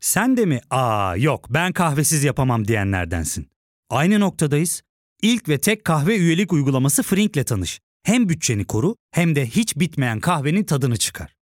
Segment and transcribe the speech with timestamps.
[0.00, 3.48] Sen de mi aa yok ben kahvesiz yapamam diyenlerdensin.
[3.90, 4.82] Aynı noktadayız.
[5.22, 7.80] İlk ve tek kahve üyelik uygulaması Frink'le tanış.
[8.02, 11.37] Hem bütçeni koru hem de hiç bitmeyen kahvenin tadını çıkar.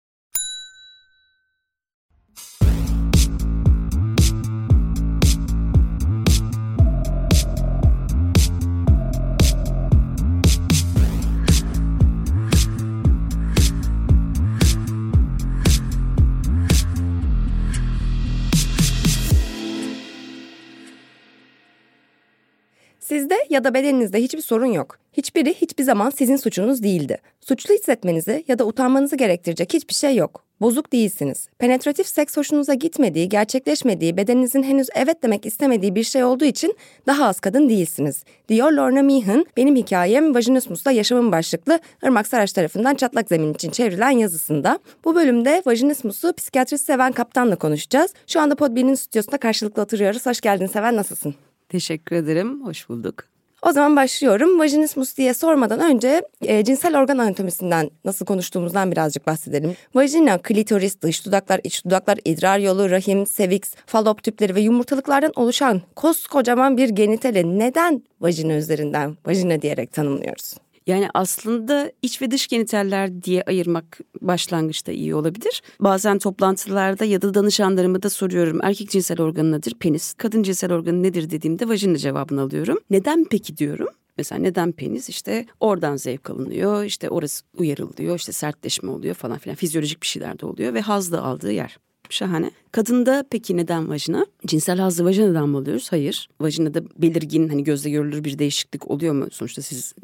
[23.17, 24.99] Sizde ya da bedeninizde hiçbir sorun yok.
[25.13, 27.19] Hiçbiri hiçbir zaman sizin suçunuz değildi.
[27.41, 30.45] Suçlu hissetmenizi ya da utanmanızı gerektirecek hiçbir şey yok.
[30.61, 31.49] Bozuk değilsiniz.
[31.59, 37.27] Penetratif seks hoşunuza gitmediği, gerçekleşmediği, bedeninizin henüz evet demek istemediği bir şey olduğu için daha
[37.27, 38.25] az kadın değilsiniz.
[38.49, 44.11] Diyor Lorna Meehan, benim hikayem Vajinismus'ta yaşamın başlıklı Irmak Saraç tarafından çatlak zemin için çevrilen
[44.11, 44.79] yazısında.
[45.05, 48.15] Bu bölümde Vajinismus'u psikiyatrist Seven Kaptan'la konuşacağız.
[48.27, 50.27] Şu anda Podbean'in stüdyosunda karşılıklı oturuyoruz.
[50.27, 51.35] Hoş geldin Seven, nasılsın?
[51.69, 52.67] Teşekkür ederim.
[52.67, 53.25] Hoş bulduk.
[53.63, 54.59] O zaman başlıyorum.
[54.59, 59.77] Vajinismus diye sormadan önce e, cinsel organ anatomisinden nasıl konuştuğumuzdan birazcık bahsedelim.
[59.95, 65.83] Vajina, klitoris, dış dudaklar, iç dudaklar, idrar yolu, rahim, seviks, falop tüpleri ve yumurtalıklardan oluşan
[65.97, 70.55] koskocaman bir genitali neden vajina üzerinden vajina diyerek tanımlıyoruz?
[70.87, 75.63] Yani aslında iç ve dış genitaller diye ayırmak başlangıçta iyi olabilir.
[75.81, 78.61] Bazen toplantılarda ya da danışanlarıma da soruyorum.
[78.63, 79.75] Erkek cinsel organı nedir?
[79.81, 80.15] Penis.
[80.15, 82.79] Kadın cinsel organı nedir dediğimde vajina cevabını alıyorum.
[82.91, 83.89] Neden peki diyorum.
[84.19, 85.09] Mesela neden penis?
[85.09, 89.57] İşte oradan zevk alınıyor, işte orası uyarılıyor, işte sertleşme oluyor falan filan.
[89.57, 91.79] Fizyolojik bir şeyler de oluyor ve haz da aldığı yer.
[92.11, 92.51] Şahane.
[92.73, 94.27] Kadında peki neden vajina?
[94.47, 95.93] Cinsel hazzı vajinadan mı alıyoruz?
[95.93, 96.29] Hayır.
[96.41, 99.27] Vajinada belirgin hani gözle görülür bir değişiklik oluyor mu?
[99.31, 99.95] Sonuçta siz.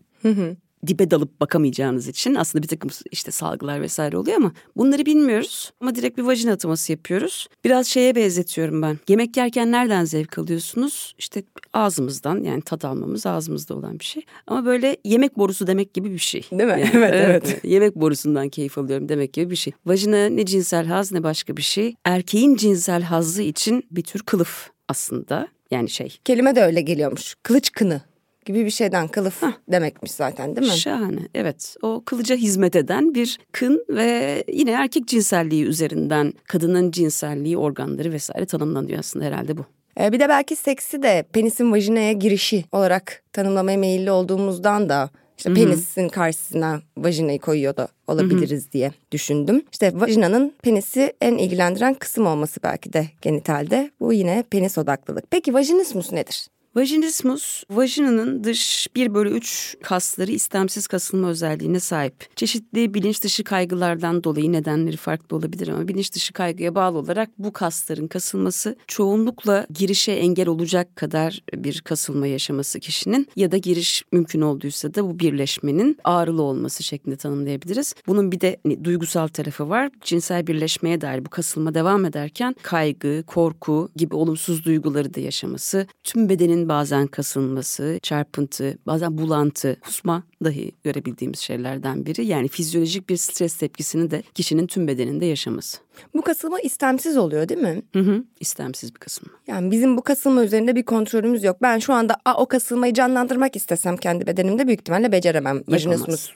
[0.86, 5.72] Dibe dalıp bakamayacağınız için aslında bir takım işte salgılar vesaire oluyor ama bunları bilmiyoruz.
[5.80, 7.48] Ama direkt bir vajina ataması yapıyoruz.
[7.64, 8.98] Biraz şeye benzetiyorum ben.
[9.08, 11.14] Yemek yerken nereden zevk alıyorsunuz?
[11.19, 14.22] İşte ağzımızdan yani tat almamız ağzımızda olan bir şey.
[14.47, 16.43] Ama böyle yemek borusu demek gibi bir şey.
[16.50, 16.70] Değil mi?
[16.70, 17.14] Yani, Evet,
[17.47, 17.64] evet.
[17.64, 19.72] Yemek borusundan keyif alıyorum demek gibi bir şey.
[19.87, 21.94] Vajina ne cinsel haz ne başka bir şey.
[22.04, 25.49] Erkeğin cinsel hazzı için bir tür kılıf aslında.
[25.70, 27.34] Yani şey Kelime de öyle geliyormuş.
[27.43, 28.00] Kılıç kını
[28.44, 30.78] gibi bir şeyden kılıf demekmiş zaten değil mi?
[30.78, 31.20] Şahane.
[31.34, 31.76] Evet.
[31.82, 38.47] O kılıca hizmet eden bir kın ve yine erkek cinselliği üzerinden kadının cinselliği, organları vesaire
[38.47, 39.64] tanımlanıyor aslında herhalde bu.
[40.00, 45.54] Ee, bir de belki seksi de penisin vajinaya girişi olarak tanımlamaya meyilli olduğumuzdan da işte
[45.54, 49.62] penisin karşısına vajinayı koyuyor da olabiliriz diye düşündüm.
[49.72, 53.91] İşte vajinanın penisi en ilgilendiren kısım olması belki de genitalde.
[54.00, 55.25] Bu yine penis odaklılık.
[55.31, 56.47] Peki vajinismus nedir?
[56.77, 62.37] Vajinismus, vajinanın dış 1 bölü 3 kasları istemsiz kasılma özelliğine sahip.
[62.37, 67.53] Çeşitli bilinç dışı kaygılardan dolayı nedenleri farklı olabilir ama bilinç dışı kaygıya bağlı olarak bu
[67.53, 74.41] kasların kasılması çoğunlukla girişe engel olacak kadar bir kasılma yaşaması kişinin ya da giriş mümkün
[74.41, 77.94] olduysa da bu birleşmenin ağrılı olması şeklinde tanımlayabiliriz.
[78.06, 79.91] Bunun bir de hani, duygusal tarafı var.
[80.00, 86.28] Cinsel birleşmeye dair bu kasılma devam ederken kaygı, korku gibi olumsuz duyguları da yaşaması, tüm
[86.28, 92.27] bedenin bazen kasılması, çarpıntı, bazen bulantı, kusma dahi görebildiğimiz şeylerden biri.
[92.27, 95.78] Yani fizyolojik bir stres tepkisini de kişinin tüm bedeninde yaşaması.
[96.15, 97.83] Bu kasılma istemsiz oluyor değil mi?
[97.93, 99.33] Hı hı, istemsiz bir kasılma.
[99.47, 101.56] Yani bizim bu kasılma üzerinde bir kontrolümüz yok.
[101.62, 105.62] Ben şu anda a, o kasılmayı canlandırmak istesem kendi bedenimde büyük ihtimalle beceremem.
[105.69, 106.31] Vajinismus.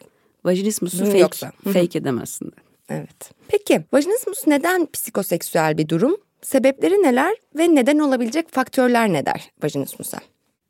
[0.44, 1.52] Vajinismusu fake, yoksa.
[1.64, 2.52] Fake edemezsin.
[2.88, 3.30] Evet.
[3.48, 6.16] Peki vajinismus neden psikoseksüel bir durum?
[6.42, 10.18] Sebepleri neler ve neden olabilecek faktörler ne der vajinismusa?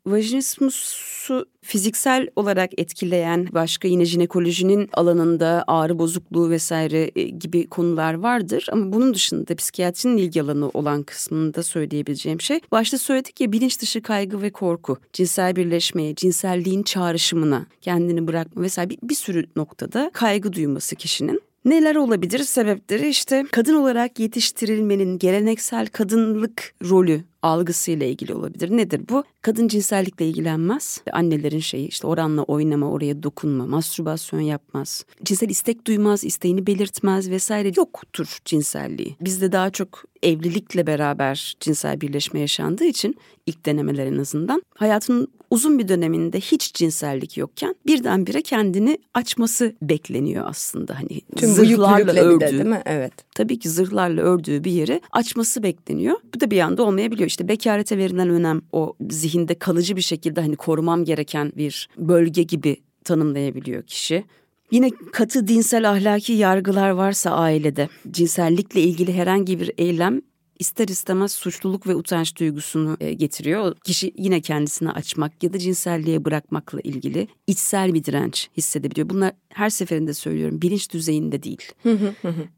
[0.05, 8.67] Vajinismusu fiziksel olarak etkileyen başka yine jinekolojinin alanında ağrı bozukluğu vesaire e, gibi konular vardır.
[8.71, 12.59] Ama bunun dışında psikiyatrinin ilgi alanı olan kısmında söyleyebileceğim şey.
[12.71, 18.89] Başta söyledik ya bilinç dışı kaygı ve korku, cinsel birleşmeye, cinselliğin çağrışımına kendini bırakma vesaire
[18.89, 21.41] bir, bir sürü noktada kaygı duyması kişinin.
[21.67, 22.39] Neler olabilir?
[22.39, 28.77] Sebepleri işte kadın olarak yetiştirilmenin geleneksel kadınlık rolü algısıyla ilgili olabilir.
[28.77, 29.23] Nedir bu?
[29.41, 31.01] Kadın cinsellikle ilgilenmez.
[31.11, 35.05] Annelerin şeyi işte oranla oynama, oraya dokunma, mastürbasyon yapmaz.
[35.23, 37.71] Cinsel istek duymaz, isteğini belirtmez vesaire.
[37.77, 39.15] Yoktur cinselliği.
[39.21, 43.15] Bizde daha çok evlilikle beraber cinsel birleşme yaşandığı için
[43.45, 50.45] ilk denemeler en azından hayatının uzun bir döneminde hiç cinsellik yokken birdenbire kendini açması bekleniyor
[50.49, 50.95] aslında.
[50.95, 52.81] Hani Tüm zırhlarla bir de ördüğü değil mi?
[52.85, 53.13] Evet.
[53.35, 56.15] tabii ki zırhlarla ördüğü bir yeri açması bekleniyor.
[56.35, 57.29] Bu da bir anda olmayabiliyor.
[57.29, 62.77] İşte bekarete verilen önem o zihinde kalıcı bir şekilde hani korumam gereken bir bölge gibi
[63.03, 64.23] tanımlayabiliyor kişi.
[64.71, 70.21] Yine katı dinsel ahlaki yargılar varsa ailede cinsellikle ilgili herhangi bir eylem
[70.59, 73.75] ister istemez suçluluk ve utanç duygusunu e, getiriyor.
[73.83, 79.09] Kişi yine kendisini açmak ya da cinselliğe bırakmakla ilgili içsel bir direnç hissedebiliyor.
[79.09, 81.71] Bunlar her seferinde söylüyorum bilinç düzeyinde değil.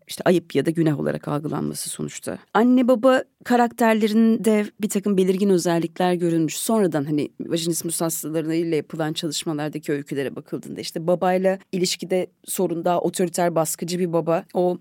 [0.07, 2.39] işte ayıp ya da günah olarak algılanması sonuçta.
[2.53, 6.57] Anne baba karakterlerinde bir takım belirgin özellikler görülmüş.
[6.57, 13.99] Sonradan hani vajinismus hastalarıyla yapılan çalışmalardaki öykülere bakıldığında işte babayla ilişkide sorun daha otoriter baskıcı
[13.99, 14.45] bir baba.
[14.53, 14.77] O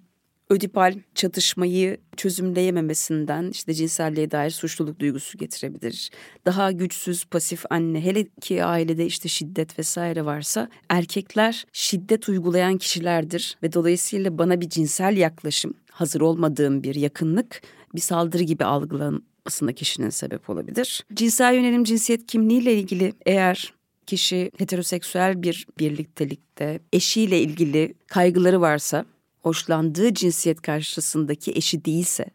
[0.50, 6.10] ödipal çatışmayı çözümleyememesinden işte cinselliğe dair suçluluk duygusu getirebilir.
[6.46, 13.56] Daha güçsüz pasif anne hele ki ailede işte şiddet vesaire varsa erkekler şiddet uygulayan kişilerdir
[13.62, 17.62] ve dolayısıyla bana bir cinsel yaklaşım hazır olmadığım bir yakınlık
[17.94, 21.04] bir saldırı gibi algılanmasına kişinin sebep olabilir.
[21.14, 23.74] Cinsel yönelim cinsiyet kimliğiyle ilgili eğer
[24.06, 29.04] kişi heteroseksüel bir birliktelikte eşiyle ilgili kaygıları varsa
[29.42, 32.26] hoşlandığı cinsiyet karşısındaki eşi değilse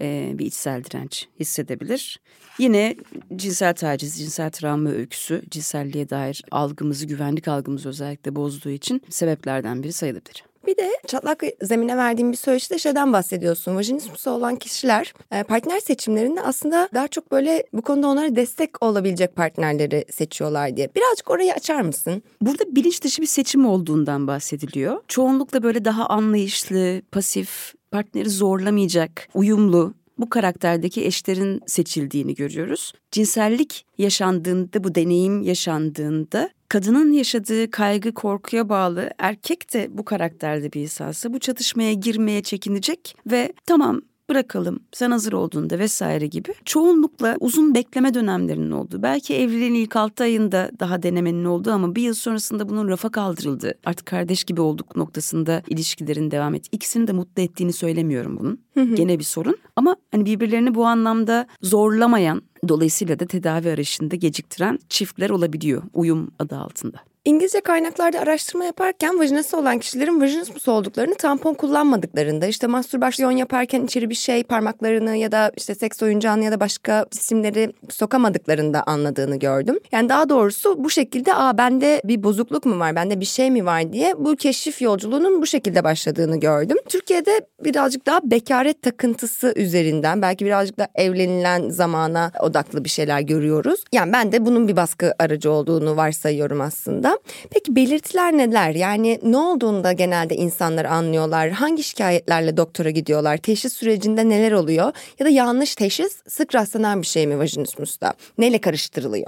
[0.00, 2.20] E, bir içsel direnç hissedebilir.
[2.58, 2.96] Yine
[3.36, 9.92] cinsel taciz, cinsel travma öyküsü cinselliğe dair algımızı, güvenlik algımızı özellikle bozduğu için sebeplerden biri
[9.92, 10.44] sayılabilir.
[10.66, 13.76] Bir de çatlak zemine verdiğim bir söyleşide şeyden bahsediyorsun.
[13.76, 19.36] Vajinismusu olan kişiler e, partner seçimlerinde aslında daha çok böyle bu konuda onlara destek olabilecek
[19.36, 20.88] partnerleri seçiyorlar diye.
[20.94, 22.22] Birazcık orayı açar mısın?
[22.40, 25.00] Burada bilinç dışı bir seçim olduğundan bahsediliyor.
[25.08, 32.92] Çoğunlukla böyle daha anlayışlı, pasif, partneri zorlamayacak, uyumlu, bu karakterdeki eşlerin seçildiğini görüyoruz.
[33.10, 40.80] Cinsellik yaşandığında, bu deneyim yaşandığında kadının yaşadığı kaygı, korkuya bağlı erkek de bu karakterde bir
[40.80, 47.74] insansa bu çatışmaya girmeye çekinecek ve tamam bırakalım sen hazır olduğunda vesaire gibi çoğunlukla uzun
[47.74, 52.68] bekleme dönemlerinin olduğu belki evliliğin ilk altı ayında daha denemenin olduğu ama bir yıl sonrasında
[52.68, 57.72] bunun rafa kaldırıldı artık kardeş gibi olduk noktasında ilişkilerin devam et ikisini de mutlu ettiğini
[57.72, 58.60] söylemiyorum bunun.
[58.94, 65.30] Gene bir sorun ama hani birbirlerini bu anlamda zorlamayan dolayısıyla da tedavi arayışında geciktiren çiftler
[65.30, 67.11] olabiliyor uyum adı altında.
[67.24, 74.10] İngilizce kaynaklarda araştırma yaparken vajinası olan kişilerin vajinismus olduklarını tampon kullanmadıklarında işte mastürbasyon yaparken içeri
[74.10, 79.78] bir şey parmaklarını ya da işte seks oyuncağını ya da başka cisimleri sokamadıklarında anladığını gördüm.
[79.92, 83.66] Yani daha doğrusu bu şekilde aa bende bir bozukluk mu var bende bir şey mi
[83.66, 86.76] var diye bu keşif yolculuğunun bu şekilde başladığını gördüm.
[86.88, 93.84] Türkiye'de birazcık daha bekaret takıntısı üzerinden belki birazcık da evlenilen zamana odaklı bir şeyler görüyoruz.
[93.92, 97.11] Yani ben de bunun bir baskı aracı olduğunu varsayıyorum aslında.
[97.50, 98.70] Peki belirtiler neler?
[98.74, 101.50] Yani ne olduğunda genelde insanlar anlıyorlar?
[101.50, 103.36] Hangi şikayetlerle doktora gidiyorlar?
[103.36, 104.92] Teşhis sürecinde neler oluyor?
[105.18, 108.14] Ya da yanlış teşhis sık rastlanan bir şey mi vajinismusta?
[108.38, 109.26] Neyle karıştırılıyor?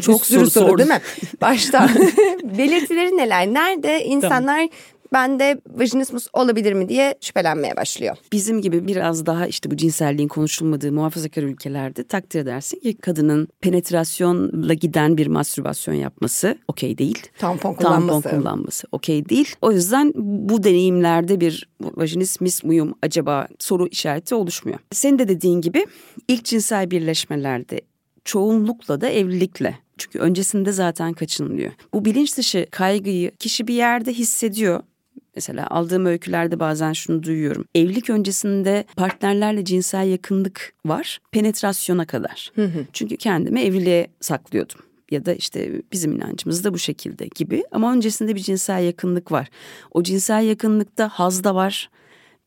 [0.00, 1.00] Çok soru, soru soru değil mi?
[1.40, 1.88] Başta
[2.58, 3.46] belirtileri neler?
[3.46, 4.68] Nerede insanlar
[5.12, 8.16] bende vajinismus olabilir mi diye şüphelenmeye başlıyor.
[8.32, 14.74] Bizim gibi biraz daha işte bu cinselliğin konuşulmadığı muhafazakar ülkelerde takdir edersin ki kadının penetrasyonla
[14.74, 17.18] giden bir mastürbasyon yapması okey değil.
[17.38, 18.22] Tampon kullanması.
[18.22, 19.54] Tampon kullanması okey değil.
[19.62, 24.78] O yüzden bu deneyimlerde bir vajinismus muyum acaba soru işareti oluşmuyor.
[24.92, 25.86] Senin de dediğin gibi
[26.28, 27.80] ilk cinsel birleşmelerde
[28.24, 31.72] çoğunlukla da evlilikle çünkü öncesinde zaten kaçınılıyor.
[31.94, 34.82] Bu bilinç dışı kaygıyı kişi bir yerde hissediyor
[35.34, 37.64] Mesela aldığım öykülerde bazen şunu duyuyorum.
[37.74, 42.50] Evlilik öncesinde partnerlerle cinsel yakınlık var penetrasyona kadar.
[42.54, 42.86] Hı hı.
[42.92, 48.34] Çünkü kendimi evliliğe saklıyordum ya da işte bizim inancımız da bu şekilde gibi ama öncesinde
[48.34, 49.48] bir cinsel yakınlık var.
[49.90, 51.90] O cinsel yakınlıkta haz da var,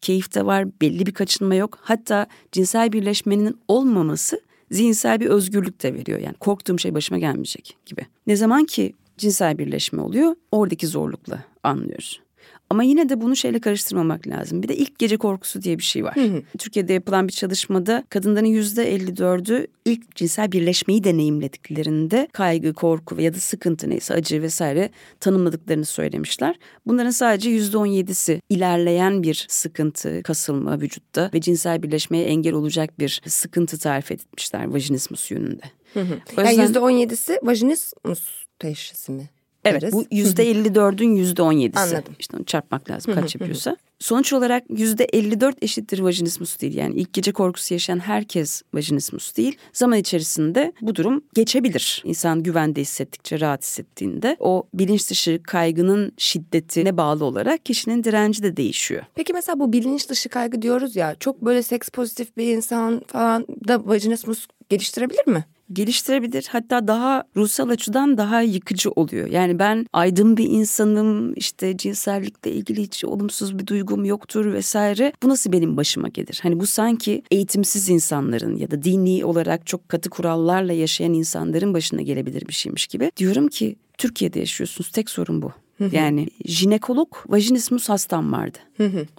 [0.01, 1.77] keyif de var, belli bir kaçınma yok.
[1.81, 6.19] Hatta cinsel birleşmenin olmaması zihinsel bir özgürlük de veriyor.
[6.19, 8.05] Yani korktuğum şey başıma gelmeyecek gibi.
[8.27, 12.24] Ne zaman ki cinsel birleşme oluyor oradaki zorlukla anlıyoruz.
[12.69, 14.63] Ama yine de bunu şeyle karıştırmamak lazım.
[14.63, 16.15] Bir de ilk gece korkusu diye bir şey var.
[16.15, 16.41] Hı hı.
[16.57, 23.39] Türkiye'de yapılan bir çalışmada kadınların yüzde 54'ü ilk cinsel birleşmeyi deneyimlediklerinde kaygı, korku ya da
[23.39, 26.55] sıkıntı neyse acı vesaire tanımladıklarını söylemişler.
[26.85, 33.21] Bunların sadece yüzde 17'si ilerleyen bir sıkıntı, kasılma vücutta ve cinsel birleşmeye engel olacak bir
[33.27, 35.63] sıkıntı tarif etmişler vajinismus yönünde.
[35.93, 36.13] Hı hı.
[36.37, 36.51] O yüzden...
[36.51, 39.29] Yani %17'si vajinismus teşhisi mi?
[39.65, 39.93] Evet deriz.
[39.93, 41.79] bu yüzde 54'ün yüzde 17'si.
[41.79, 42.13] Anladım.
[42.19, 43.77] İşte onu çarpmak lazım kaç yapıyorsa.
[43.99, 46.73] Sonuç olarak yüzde 54 eşittir vajinismus değil.
[46.75, 49.57] Yani ilk gece korkusu yaşayan herkes vajinismus değil.
[49.73, 52.01] Zaman içerisinde bu durum geçebilir.
[52.05, 58.57] İnsan güvende hissettikçe, rahat hissettiğinde o bilinç dışı kaygının şiddetine bağlı olarak kişinin direnci de
[58.57, 59.03] değişiyor.
[59.15, 63.45] Peki mesela bu bilinç dışı kaygı diyoruz ya çok böyle seks pozitif bir insan falan
[63.67, 65.45] da vajinismus geliştirebilir mi?
[65.73, 66.47] Geliştirebilir.
[66.49, 69.27] Hatta daha ruhsal açıdan daha yıkıcı oluyor.
[69.27, 75.13] Yani ben aydın bir insanım işte cinsellikle ilgili hiç olumsuz bir duygum yoktur vesaire.
[75.23, 76.39] Bu nasıl benim başıma gelir?
[76.43, 82.01] Hani bu sanki eğitimsiz insanların ya da dini olarak çok katı kurallarla yaşayan insanların başına
[82.01, 83.11] gelebilir bir şeymiş gibi.
[83.17, 85.51] Diyorum ki Türkiye'de yaşıyorsunuz tek sorun bu.
[85.91, 88.57] Yani jinekolog vajinismus hastam vardı.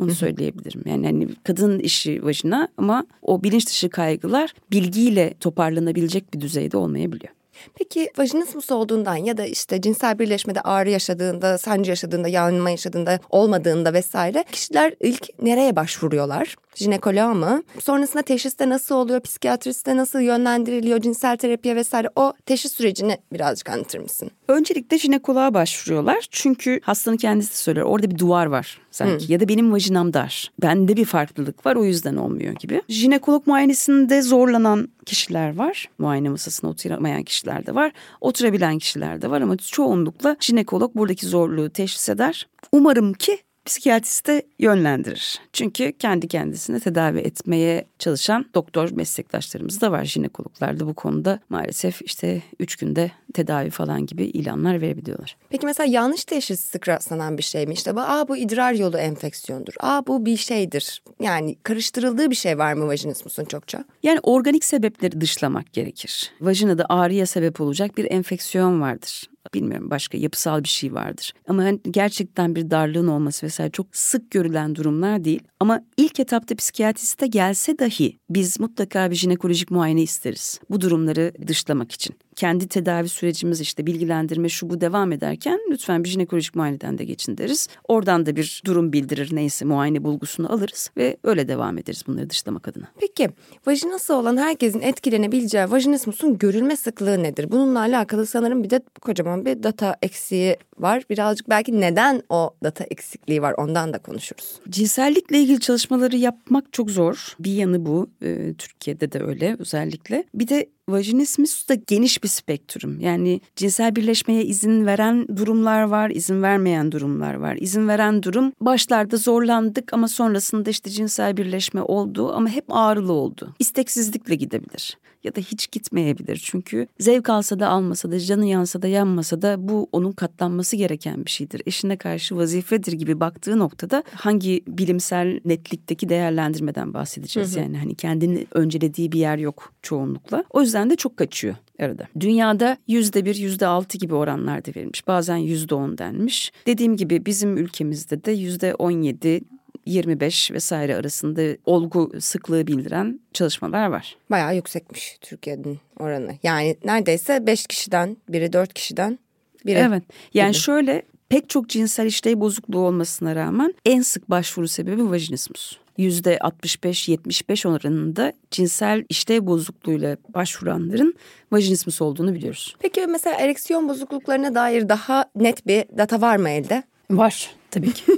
[0.00, 0.82] Onu söyleyebilirim.
[0.86, 7.32] Yani hani kadın işi vajina ama o bilinç dışı kaygılar bilgiyle toparlanabilecek bir düzeyde olmayabiliyor.
[7.74, 13.92] Peki vajinismus olduğundan ya da işte cinsel birleşmede ağrı yaşadığında, sancı yaşadığında, yanma yaşadığında, olmadığında
[13.92, 16.56] vesaire kişiler ilk nereye başvuruyorlar?
[16.76, 17.62] Jinekoloğa mı?
[17.82, 19.20] Sonrasında teşhiste nasıl oluyor?
[19.20, 21.00] Psikiyatriste nasıl yönlendiriliyor?
[21.00, 24.30] Cinsel terapiye vesaire o teşhis sürecini birazcık anlatır mısın?
[24.48, 26.26] Öncelikle jinekoloğa başvuruyorlar.
[26.30, 27.82] Çünkü hastanın kendisi söyler.
[27.82, 29.26] Orada bir duvar var sanki.
[29.26, 29.32] Hmm.
[29.32, 30.52] Ya da benim vajinam dar.
[30.62, 32.82] Bende bir farklılık var o yüzden olmuyor gibi.
[32.88, 35.86] Jinekolog muayenesinde zorlanan kişiler var.
[35.98, 37.92] Muayene masasına oturamayan kişiler de var.
[38.20, 42.48] Oturabilen kişiler de var ama çoğunlukla jinekolog buradaki zorluğu teşhis eder.
[42.72, 45.40] Umarım ki psikiyatriste yönlendirir.
[45.52, 50.04] Çünkü kendi kendisine tedavi etmeye çalışan doktor meslektaşlarımız da var.
[50.04, 55.36] Jinekologlar da bu konuda maalesef işte üç günde tedavi falan gibi ilanlar verebiliyorlar.
[55.50, 57.74] Peki mesela yanlış teşhis sık rastlanan bir şey mi?
[57.74, 59.74] İşte bu, aa bu idrar yolu enfeksiyondur.
[59.80, 61.02] Aa bu bir şeydir.
[61.20, 63.84] Yani karıştırıldığı bir şey var mı vajinismusun çokça?
[64.02, 66.32] Yani organik sebepleri dışlamak gerekir.
[66.40, 71.32] Vajinada ağrıya sebep olacak bir enfeksiyon vardır bilmiyorum başka yapısal bir şey vardır.
[71.48, 75.42] Ama hani gerçekten bir darlığın olması vesaire çok sık görülen durumlar değil.
[75.60, 80.60] Ama ilk etapta psikiyatriste gelse dahi biz mutlaka bir jinekolojik muayene isteriz.
[80.70, 86.08] Bu durumları dışlamak için kendi tedavi sürecimiz işte bilgilendirme şu bu devam ederken lütfen bir
[86.08, 87.68] jinekolojik muayeneden de geçin deriz.
[87.88, 92.68] Oradan da bir durum bildirir neyse muayene bulgusunu alırız ve öyle devam ederiz bunları dışlamak
[92.68, 92.88] adına.
[93.00, 93.30] Peki
[93.66, 97.50] vajinası olan herkesin etkilenebileceği vajinismusun görülme sıklığı nedir?
[97.50, 101.02] Bununla alakalı sanırım bir de kocaman bir data eksiği var.
[101.10, 104.60] Birazcık belki neden o data eksikliği var ondan da konuşuruz.
[104.68, 107.36] Cinsellikle ilgili çalışmaları yapmak çok zor.
[107.40, 108.10] Bir yanı bu.
[108.22, 110.24] Ee, Türkiye'de de öyle özellikle.
[110.34, 113.00] Bir de vajinismus da geniş bir spektrum.
[113.00, 117.56] Yani cinsel birleşmeye izin veren durumlar var, izin vermeyen durumlar var.
[117.60, 123.54] İzin veren durum başlarda zorlandık ama sonrasında işte cinsel birleşme oldu ama hep ağrılı oldu.
[123.58, 126.40] İsteksizlikle gidebilir ya da hiç gitmeyebilir.
[126.44, 131.24] Çünkü zevk alsa da almasa da canı yansa da yanmasa da bu onun katlanması gereken
[131.24, 131.62] bir şeydir.
[131.66, 137.56] Eşine karşı vazifedir gibi baktığı noktada hangi bilimsel netlikteki değerlendirmeden bahsedeceğiz.
[137.56, 137.62] Hı hı.
[137.62, 140.44] Yani hani kendini öncelediği bir yer yok çoğunlukla.
[140.50, 142.08] O yüzden de çok kaçıyor arada.
[142.20, 145.06] Dünyada yüzde bir, yüzde altı gibi oranlarda verilmiş.
[145.06, 146.52] Bazen yüzde on denmiş.
[146.66, 149.40] Dediğim gibi bizim ülkemizde de yüzde on yedi
[149.86, 154.16] 25 vesaire arasında olgu sıklığı bildiren çalışmalar var.
[154.30, 156.38] Bayağı yüksekmiş Türkiye'nin oranı.
[156.42, 159.18] Yani neredeyse 5 kişiden biri 4 kişiden
[159.66, 159.78] biri.
[159.78, 160.02] Evet
[160.34, 160.60] yani gibi.
[160.60, 165.76] şöyle pek çok cinsel işlev bozukluğu olmasına rağmen en sık başvuru sebebi vajinismus.
[165.98, 171.14] Yüzde 65-75 oranında cinsel işlev bozukluğuyla başvuranların
[171.52, 172.76] vajinismus olduğunu biliyoruz.
[172.78, 176.82] Peki mesela ereksiyon bozukluklarına dair daha net bir data var mı elde?
[177.10, 178.02] Var tabii ki.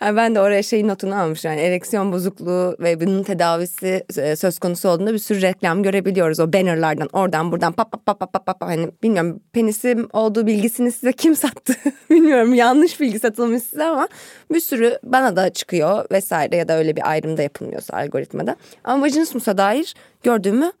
[0.00, 4.58] Yani ben de oraya şeyin notunu almış yani ereksiyon bozukluğu ve bunun tedavisi e, söz
[4.58, 8.62] konusu olduğunda bir sürü reklam görebiliyoruz o bannerlardan oradan buradan pap pap pap pap pap
[8.62, 11.74] hani bilmiyorum penisim olduğu bilgisini size kim sattı
[12.10, 14.08] bilmiyorum yanlış bilgi satılmış size ama
[14.52, 19.02] bir sürü bana da çıkıyor vesaire ya da öyle bir ayrım da yapılmıyorsa algoritmada ama
[19.04, 20.72] vajinismusa dair gördüğümü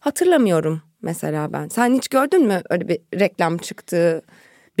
[0.00, 1.68] hatırlamıyorum mesela ben.
[1.68, 4.22] Sen hiç gördün mü öyle bir reklam çıktığı?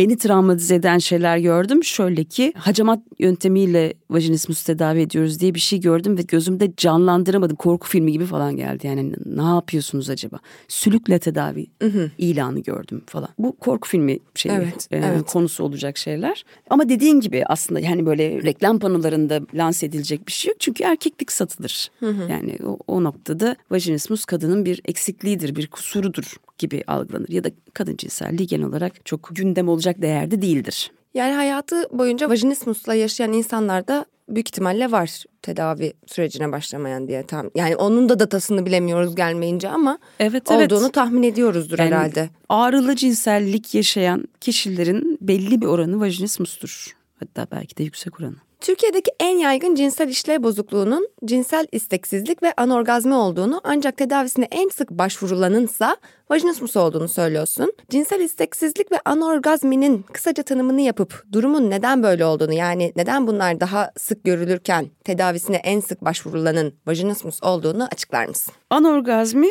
[0.00, 1.84] Beni travmatize eden şeyler gördüm.
[1.84, 7.56] Şöyle ki hacamat yöntemiyle vajinismus tedavi ediyoruz diye bir şey gördüm ve gözümde canlandıramadım.
[7.56, 8.86] Korku filmi gibi falan geldi.
[8.86, 10.38] Yani ne yapıyorsunuz acaba?
[10.68, 12.10] Sülükle tedavi hı hı.
[12.18, 13.28] ilanı gördüm falan.
[13.38, 15.26] Bu korku filmi şey evet, e, evet.
[15.26, 16.44] konusu olacak şeyler.
[16.70, 20.60] Ama dediğin gibi aslında yani böyle reklam panolarında lanse edilecek bir şey yok.
[20.60, 21.90] Çünkü erkeklik satılır.
[22.00, 22.30] Hı hı.
[22.30, 27.28] Yani o, o noktada vajinismus kadının bir eksikliğidir, bir kusurudur gibi algılanır.
[27.28, 30.92] Ya da kadın cinselliği genel olarak çok gündem olacak değerde değildir.
[31.14, 37.50] Yani hayatı boyunca vajinismusla yaşayan insanlar da büyük ihtimalle var tedavi sürecine başlamayan diye tam
[37.54, 40.92] yani onun da datasını bilemiyoruz gelmeyince ama evet, olduğunu evet.
[40.92, 42.30] tahmin ediyoruzdur yani herhalde.
[42.48, 46.96] Ağrılı cinsellik yaşayan kişilerin belli bir oranı vajinismustur.
[47.20, 48.36] Hatta belki de yüksek oranı.
[48.60, 54.90] Türkiye'deki en yaygın cinsel işlev bozukluğunun cinsel isteksizlik ve anorgazmi olduğunu ancak tedavisine en sık
[54.90, 55.96] başvurulanınsa
[56.30, 57.72] vajinismus olduğunu söylüyorsun.
[57.90, 63.92] Cinsel isteksizlik ve anorgazminin kısaca tanımını yapıp durumun neden böyle olduğunu yani neden bunlar daha
[63.96, 68.54] sık görülürken tedavisine en sık başvurulanın vajinismus olduğunu açıklar mısın?
[68.70, 69.48] Anorgazmi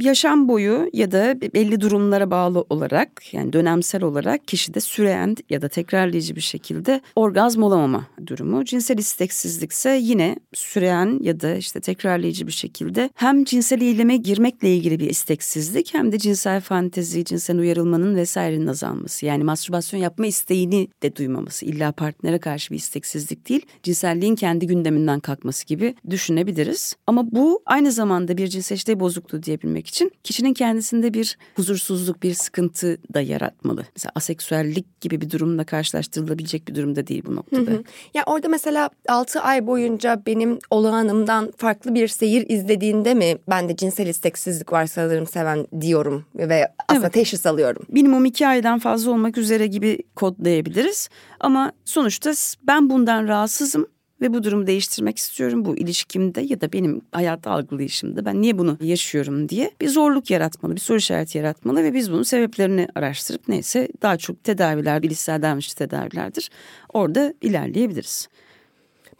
[0.00, 5.68] yaşam boyu ya da belli durumlara bağlı olarak yani dönemsel olarak kişide süreyen ya da
[5.68, 8.64] tekrarlayıcı bir şekilde orgazm olamama durumu.
[8.64, 15.00] Cinsel isteksizlikse yine süreyen ya da işte tekrarlayıcı bir şekilde hem cinsel eyleme girmekle ilgili
[15.00, 19.26] bir isteksizlik hem de cinsel fantezi, cinsel uyarılmanın vesairenin azalması.
[19.26, 21.66] Yani mastürbasyon yapma isteğini de duymaması.
[21.66, 26.94] İlla partnere karşı bir isteksizlik değil, cinselliğin kendi gündeminden kalkması gibi düşünebiliriz.
[27.06, 32.34] Ama bu aynı zamanda bir cinsel işlev bozukluğu diyebilmek için kişinin kendisinde bir huzursuzluk, bir
[32.34, 33.86] sıkıntı da yaratmalı.
[33.96, 37.70] Mesela aseksüellik gibi bir durumla karşılaştırılabilecek bir durumda değil bu noktada.
[37.70, 37.82] Hı hı.
[38.14, 43.76] Ya orada mesela 6 ay boyunca benim olağanımdan farklı bir seyir izlediğinde mi ben de
[43.76, 47.14] cinsel isteksizlik var sanırım seven diyorum ve aslında evet.
[47.14, 47.82] teşhis alıyorum.
[47.88, 51.08] Minimum 2 aydan fazla olmak üzere gibi kodlayabiliriz.
[51.40, 52.32] Ama sonuçta
[52.66, 53.86] ben bundan rahatsızım
[54.22, 58.78] ve bu durumu değiştirmek istiyorum bu ilişkimde ya da benim hayatta algılayışımda ben niye bunu
[58.80, 63.88] yaşıyorum diye bir zorluk yaratmalı, bir soru işareti yaratmalı ve biz bunun sebeplerini araştırıp neyse
[64.02, 66.50] daha çok tedaviler, bilişsel davranış tedavilerdir.
[66.92, 68.28] Orada ilerleyebiliriz.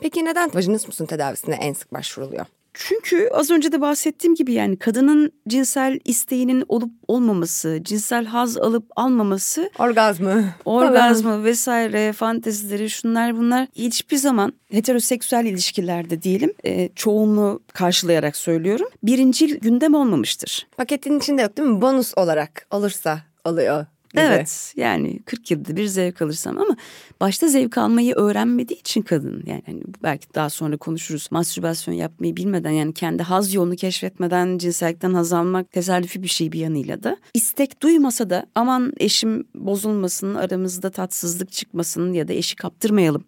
[0.01, 2.47] Peki neden vajinismusun tedavisine en sık başvuruluyor?
[2.75, 8.85] Çünkü az önce de bahsettiğim gibi yani kadının cinsel isteğinin olup olmaması, cinsel haz alıp
[8.97, 18.37] almaması, orgazmı, orgazmı vesaire, fantezileri şunlar bunlar hiçbir zaman heteroseksüel ilişkilerde diyelim e, çoğunluğu karşılayarak
[18.37, 18.89] söylüyorum.
[19.03, 20.67] Birincil gündem olmamıştır.
[20.77, 21.83] Paketin içinde yok değil mi?
[21.83, 24.23] Bonus olarak olursa oluyor gibi.
[24.23, 26.77] Evet yani 40 yılda bir zevk alırsam ama
[27.21, 31.29] başta zevk almayı öğrenmediği için kadın yani hani belki daha sonra konuşuruz.
[31.31, 36.61] Mastürbasyon yapmayı bilmeden yani kendi haz yolunu keşfetmeden cinsellikten haz almak tesadüfi bir şey bir
[36.61, 37.17] yanıyla da.
[37.35, 43.25] istek duymasa da aman eşim bozulmasın aramızda tatsızlık çıkmasın ya da eşi kaptırmayalım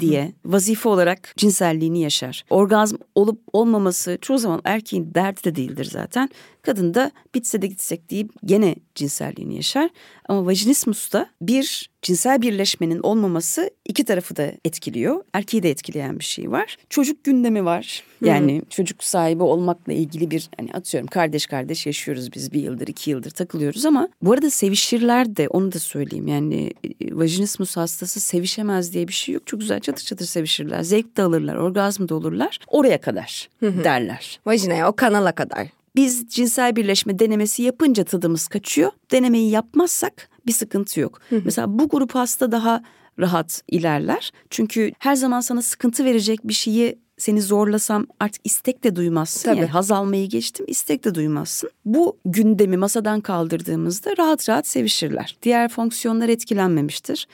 [0.00, 2.44] diye vazife olarak cinselliğini yaşar.
[2.50, 6.28] Orgazm olup olmaması çoğu zaman erkeğin derdi de değildir zaten.
[6.66, 9.90] Kadın da bitse de gitsek deyip gene cinselliğini yaşar.
[10.28, 15.24] Ama vajinismusta bir cinsel birleşmenin olmaması iki tarafı da etkiliyor.
[15.32, 16.76] Erkeği de etkileyen bir şey var.
[16.90, 18.02] Çocuk gündemi var.
[18.24, 18.70] Yani Hı-hı.
[18.70, 23.30] çocuk sahibi olmakla ilgili bir hani atıyorum kardeş kardeş yaşıyoruz biz bir yıldır iki yıldır
[23.30, 26.28] takılıyoruz ama bu arada sevişirler de onu da söyleyeyim.
[26.28, 29.46] Yani e, vajinismus hastası sevişemez diye bir şey yok.
[29.46, 30.82] Çok güzel çatır çatır sevişirler.
[30.82, 32.58] Zevk de alırlar, orgazm da olurlar.
[32.66, 33.84] Oraya kadar Hı-hı.
[33.84, 34.40] derler.
[34.46, 35.66] Vajinaya o kanala kadar.
[35.96, 38.90] Biz cinsel birleşme denemesi yapınca tadımız kaçıyor.
[39.12, 41.20] Denemeyi yapmazsak bir sıkıntı yok.
[41.30, 41.42] Hı hı.
[41.44, 42.82] Mesela bu grup hasta daha
[43.18, 44.32] rahat ilerler.
[44.50, 49.50] Çünkü her zaman sana sıkıntı verecek bir şeyi seni zorlasam artık istek de duymazsın.
[49.50, 49.58] Tabii.
[49.58, 51.70] Yani haz almayı geçtim istek de duymazsın.
[51.84, 55.36] Bu gündemi masadan kaldırdığımızda rahat rahat sevişirler.
[55.42, 57.26] Diğer fonksiyonlar etkilenmemiştir.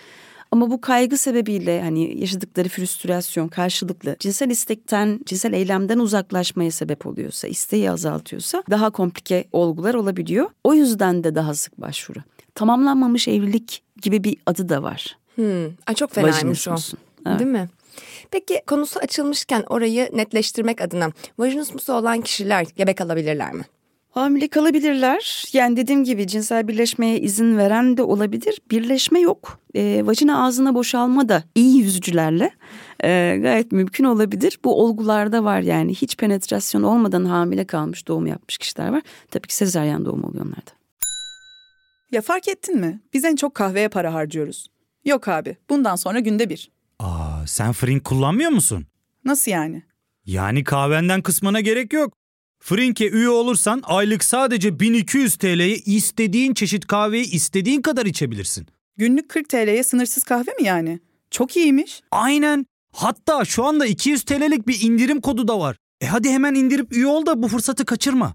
[0.53, 7.49] Ama bu kaygı sebebiyle hani yaşadıkları früstrasyon karşılıklı cinsel istekten, cinsel eylemden uzaklaşmaya sebep oluyorsa,
[7.49, 10.51] isteği azaltıyorsa daha komplike olgular olabiliyor.
[10.65, 12.19] O yüzden de daha sık başvuru.
[12.55, 15.17] Tamamlanmamış evlilik gibi bir adı da var.
[15.35, 15.65] Hmm.
[15.87, 16.75] Ay çok fenaymış o.
[17.27, 17.39] Evet.
[17.39, 17.69] Değil mi?
[18.31, 23.65] Peki konusu açılmışken orayı netleştirmek adına vajinismusu olan kişiler gebe kalabilirler mi?
[24.13, 25.45] Hamile kalabilirler.
[25.53, 28.61] Yani dediğim gibi cinsel birleşmeye izin veren de olabilir.
[28.71, 29.59] Birleşme yok.
[29.75, 32.51] E, vajina ağzına boşalma da iyi yüzücülerle
[33.05, 34.59] e, gayet mümkün olabilir.
[34.65, 39.03] Bu olgularda var yani hiç penetrasyon olmadan hamile kalmış doğum yapmış kişiler var.
[39.31, 40.71] Tabii ki sezaryen doğum oluyor onlarda.
[42.13, 43.01] Ya fark ettin mi?
[43.15, 44.67] Biz en çok kahveye para harcıyoruz.
[45.05, 46.71] Yok abi bundan sonra günde bir.
[46.99, 48.87] Aa sen fırın kullanmıyor musun?
[49.25, 49.83] Nasıl yani?
[50.27, 52.22] Yani kahvenden kısmına gerek yok.
[52.65, 58.67] Frink'e üye olursan aylık sadece 1200 TL'ye istediğin çeşit kahveyi istediğin kadar içebilirsin.
[58.97, 61.01] Günlük 40 TL'ye sınırsız kahve mi yani?
[61.31, 62.01] Çok iyiymiş.
[62.11, 62.67] Aynen.
[62.93, 65.77] Hatta şu anda 200 TL'lik bir indirim kodu da var.
[66.01, 68.35] E hadi hemen indirip üye ol da bu fırsatı kaçırma.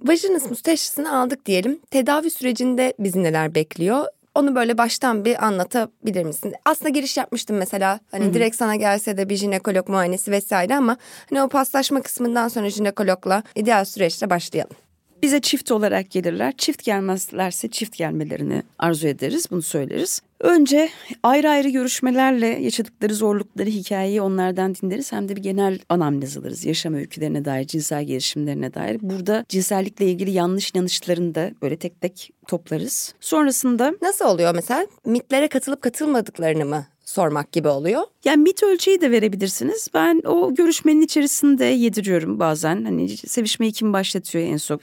[0.00, 1.80] Vajinismus teşhisini aldık diyelim.
[1.90, 4.04] Tedavi sürecinde bizi neler bekliyor?
[4.34, 6.54] Onu böyle baştan bir anlatabilir misin?
[6.64, 8.00] Aslında giriş yapmıştım mesela.
[8.10, 8.34] Hani Hı-hı.
[8.34, 10.96] direkt sana gelse de bir jinekolog muayenesi vesaire ama
[11.30, 14.76] hani o paslaşma kısmından sonra jinekologla ideal süreçte başlayalım.
[15.22, 16.54] Bize çift olarak gelirler.
[16.56, 19.46] Çift gelmezlerse çift gelmelerini arzu ederiz.
[19.50, 20.22] Bunu söyleriz.
[20.40, 20.90] Önce
[21.22, 25.12] ayrı ayrı görüşmelerle yaşadıkları zorlukları, hikayeyi onlardan dinleriz.
[25.12, 26.64] Hem de bir genel anamnez alırız.
[26.64, 28.98] Yaşam öykülerine dair, cinsel gelişimlerine dair.
[29.02, 33.14] Burada cinsellikle ilgili yanlış inanışlarını da böyle tek tek toplarız.
[33.20, 33.94] Sonrasında...
[34.02, 34.86] Nasıl oluyor mesela?
[35.04, 38.02] Mitlere katılıp katılmadıklarını mı sormak gibi oluyor.
[38.24, 39.88] Yani mit ölçeği de verebilirsiniz.
[39.94, 42.84] Ben o görüşmenin içerisinde yediriyorum bazen.
[42.84, 44.80] Hani sevişmeyi kim başlatıyor en çok?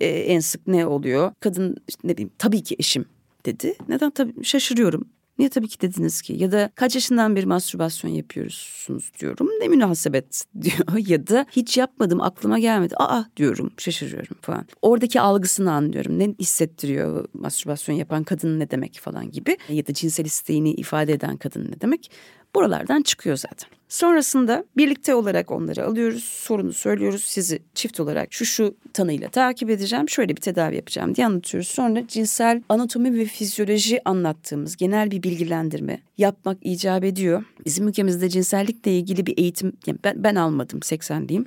[0.00, 1.32] Ee, en sık ne oluyor?
[1.40, 3.04] Kadın işte ne bileyim tabii ki eşim
[3.46, 3.74] dedi.
[3.88, 5.08] Neden tabii şaşırıyorum.
[5.38, 6.32] Niye tabii ki dediniz ki?
[6.32, 9.48] Ya da kaç yaşından beri mastürbasyon yapıyorsunuz diyorum.
[9.60, 11.08] Ne münasebet diyor.
[11.08, 12.94] ya da hiç yapmadım aklıma gelmedi.
[12.96, 14.66] Aa diyorum şaşırıyorum falan.
[14.82, 16.18] Oradaki algısını anlıyorum.
[16.18, 19.56] Ne hissettiriyor mastürbasyon yapan kadın ne demek falan gibi.
[19.68, 22.10] Ya da cinsel isteğini ifade eden kadın ne demek.
[22.54, 23.75] Buralardan çıkıyor zaten.
[23.88, 26.24] Sonrasında birlikte olarak onları alıyoruz.
[26.24, 27.24] Sorunu söylüyoruz.
[27.24, 30.08] Sizi çift olarak şu şu tanıyla takip edeceğim.
[30.08, 31.68] Şöyle bir tedavi yapacağım diye anlatıyoruz.
[31.68, 37.44] Sonra cinsel anatomi ve fizyoloji anlattığımız genel bir bilgilendirme yapmak icap ediyor.
[37.64, 41.44] Bizim ülkemizde cinsellikle ilgili bir eğitim yani ben, ben almadım 80'liyim.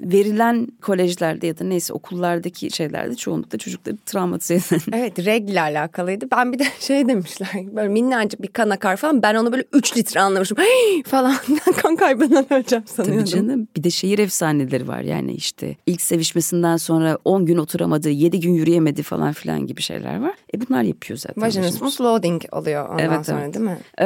[0.00, 4.80] Verilen kolejlerde ya da neyse okullardaki şeylerde çoğunlukla çocukları travmatize eden.
[4.92, 6.30] Evet regle alakalıydı.
[6.30, 9.22] Ben bir de şey demişler böyle minnacık bir kan akar falan.
[9.22, 10.58] Ben onu böyle 3 litre anlamışım.
[11.06, 11.36] falan
[11.82, 13.24] kan kaybından öleceğim sanıyordum.
[13.24, 18.10] Tabii canım bir de şehir efsaneleri var yani işte ilk sevişmesinden sonra 10 gün oturamadı
[18.10, 20.34] 7 gün yürüyemedi falan filan gibi şeyler var.
[20.54, 21.42] E bunlar yapıyor zaten.
[21.42, 23.54] Vaginismus loading oluyor ondan Evet, sonra evet.
[23.54, 23.78] değil mi?
[24.00, 24.04] Ee,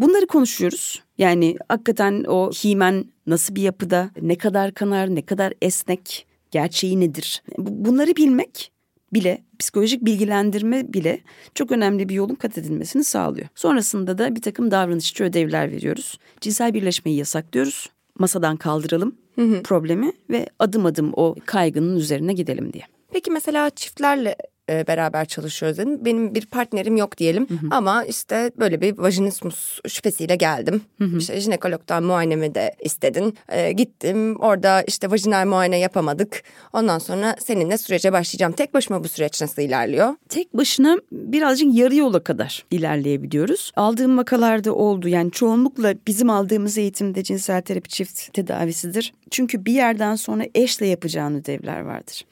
[0.00, 1.02] bunları konuşuyoruz.
[1.18, 7.42] Yani hakikaten o himen nasıl bir yapıda, ne kadar kanar, ne kadar esnek, gerçeği nedir?
[7.58, 8.70] Bu- Bunları bilmek
[9.12, 11.20] bile psikolojik bilgilendirme bile
[11.54, 13.48] çok önemli bir yolun kat edilmesini sağlıyor.
[13.54, 16.18] Sonrasında da bir takım davranışçı ödevler veriyoruz.
[16.40, 17.90] Cinsel birleşmeyi yasaklıyoruz.
[18.18, 19.16] Masadan kaldıralım
[19.64, 22.84] problemi ve adım adım o kaygının üzerine gidelim diye.
[23.12, 24.36] Peki mesela çiftlerle
[24.70, 26.04] e, beraber çalışıyoruz dedim.
[26.04, 30.80] Benim bir partnerim yok diyelim ama işte böyle bir vajinismus şüphesiyle geldim.
[31.18, 33.34] İşte jinekologdan muayenemi de istedin.
[33.48, 36.42] E, gittim orada işte vajinal muayene yapamadık.
[36.72, 38.52] Ondan sonra seninle sürece başlayacağım.
[38.52, 40.14] Tek başıma bu süreç nasıl ilerliyor?
[40.28, 43.72] tek başına birazcık yarı yola kadar ilerleyebiliyoruz.
[43.76, 45.08] Aldığım vakalarda oldu.
[45.08, 49.12] Yani çoğunlukla bizim aldığımız eğitimde cinsel terapi çift tedavisidir.
[49.30, 52.24] Çünkü bir yerden sonra eşle yapacağın ödevler vardır.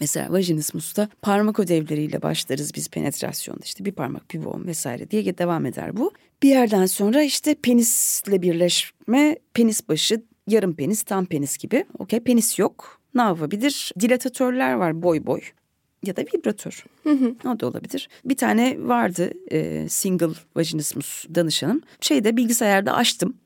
[0.00, 5.66] Mesela vajinismusta parmak ödevleriyle başlarız biz penetrasyonda işte bir parmak bir boğum vesaire diye devam
[5.66, 6.12] eder bu.
[6.42, 11.84] Bir yerden sonra işte penisle birleşme, penis başı, yarım penis, tam penis gibi.
[11.98, 13.00] Okey penis yok.
[13.14, 13.92] Ne yapabilir?
[14.00, 15.40] Dilatatörler var boy boy
[16.02, 16.84] ya da vibratör.
[17.46, 18.08] O da olabilir.
[18.24, 21.82] Bir tane vardı e, single vaginismus danışanım.
[22.00, 23.36] Şeyde bilgisayarda açtım.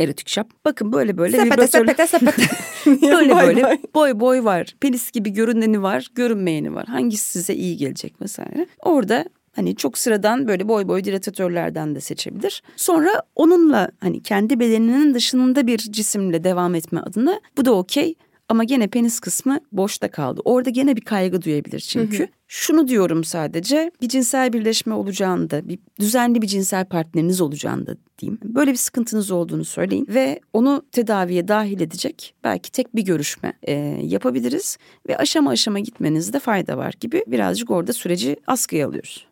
[0.00, 0.50] Erotik şap.
[0.64, 2.42] Bakın böyle böyle Sepete vibratörle- sepete sepete.
[2.86, 3.78] böyle Bay böyle bay.
[3.94, 4.74] boy boy var.
[4.80, 6.86] Penis gibi görüneni var, görünmeyeni var.
[6.86, 8.66] Hangisi size iyi gelecek vesaire.
[8.82, 9.24] Orada
[9.56, 12.62] hani çok sıradan böyle boy boy dilatatörlerden de seçebilir.
[12.76, 18.14] Sonra onunla hani kendi bedeninin dışında bir cisimle devam etme adına bu da okey.
[18.48, 20.40] Ama gene penis kısmı boşta kaldı.
[20.44, 22.28] Orada gene bir kaygı duyabilir çünkü.
[22.48, 28.38] Şunu diyorum sadece bir cinsel birleşme olacağında, bir düzenli bir cinsel partneriniz olacağında diyeyim.
[28.44, 33.72] Böyle bir sıkıntınız olduğunu söyleyin ve onu tedaviye dahil edecek belki tek bir görüşme e,
[34.02, 34.78] yapabiliriz
[35.08, 39.26] ve aşama aşama gitmenizde fayda var gibi birazcık orada süreci askıya alıyoruz.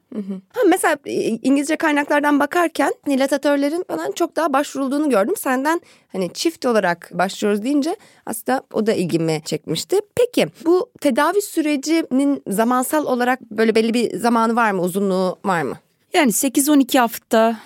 [0.53, 5.35] Ha, mesela e, İngilizce kaynaklardan bakarken dilatatörlerin falan çok daha başvurulduğunu gördüm.
[5.39, 5.81] Senden
[6.13, 7.97] hani çift olarak başlıyoruz deyince
[8.27, 10.01] aslında o da ilgimi çekmişti.
[10.17, 14.83] Peki bu tedavi sürecinin zamansal olarak böyle belli bir zamanı var mı?
[14.83, 15.77] Uzunluğu var mı?
[16.15, 17.57] Yani 8-12 hafta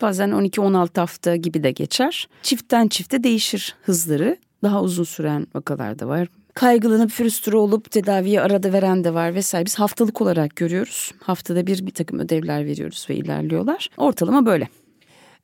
[0.00, 2.28] bazen 12-16 hafta gibi de geçer.
[2.42, 4.36] Çiftten çifte değişir hızları.
[4.62, 6.28] Daha uzun süren vakalar da var.
[6.56, 9.66] Kaygılanıp früstrü olup tedaviye arada veren de var vesaire.
[9.66, 11.12] Biz haftalık olarak görüyoruz.
[11.22, 13.90] Haftada bir bir takım ödevler veriyoruz ve ilerliyorlar.
[13.96, 14.68] Ortalama böyle.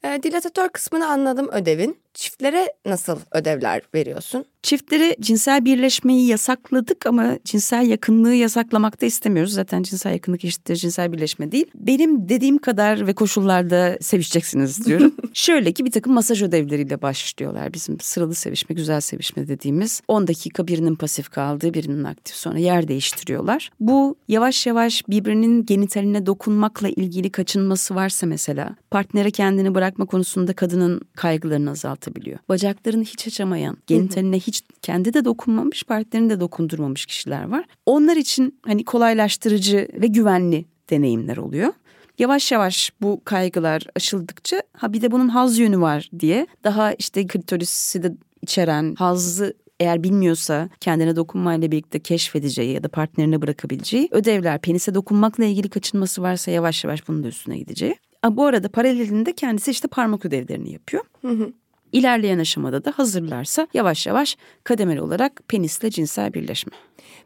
[0.05, 2.02] E, dilatatör kısmını anladım ödevin.
[2.15, 4.45] Çiftlere nasıl ödevler veriyorsun?
[4.63, 9.53] Çiftlere cinsel birleşmeyi yasakladık ama cinsel yakınlığı yasaklamak da istemiyoruz.
[9.53, 11.67] Zaten cinsel yakınlık eşittir cinsel birleşme değil.
[11.75, 15.15] Benim dediğim kadar ve koşullarda sevişeceksiniz diyorum.
[15.35, 17.73] Şöyle ki bir takım masaj ödevleriyle başlıyorlar.
[17.73, 22.89] Bizim sıralı sevişme, güzel sevişme dediğimiz 10 dakika birinin pasif kaldığı birinin aktif sonra yer
[22.89, 23.71] değiştiriyorlar.
[23.81, 31.01] Bu yavaş yavaş birbirinin genitaline dokunmakla ilgili kaçınması varsa mesela partnere kendini bırakma konusunda kadının
[31.17, 31.71] kaygılarını
[32.03, 32.39] azaltabiliyor.
[32.49, 37.65] Bacaklarını hiç açamayan, genitaline hiç kendi de dokunmamış, partnerini de dokundurmamış kişiler var.
[37.87, 41.73] Onlar için hani kolaylaştırıcı ve güvenli deneyimler oluyor.
[42.19, 47.27] Yavaş yavaş bu kaygılar aşıldıkça ha bir de bunun haz yönü var diye daha işte
[47.27, 48.13] klitorisi de
[48.43, 55.45] içeren hazzı eğer bilmiyorsa kendine dokunmayla birlikte keşfedeceği ya da partnerine bırakabileceği ödevler penise dokunmakla
[55.45, 57.97] ilgili kaçınması varsa yavaş yavaş bunun da üstüne gideceği.
[58.23, 61.05] Ha, bu arada paralelinde kendisi işte parmak ödevlerini yapıyor.
[61.93, 66.73] İlerleyen aşamada da hazırlarsa yavaş yavaş kademeli olarak penisle cinsel birleşme.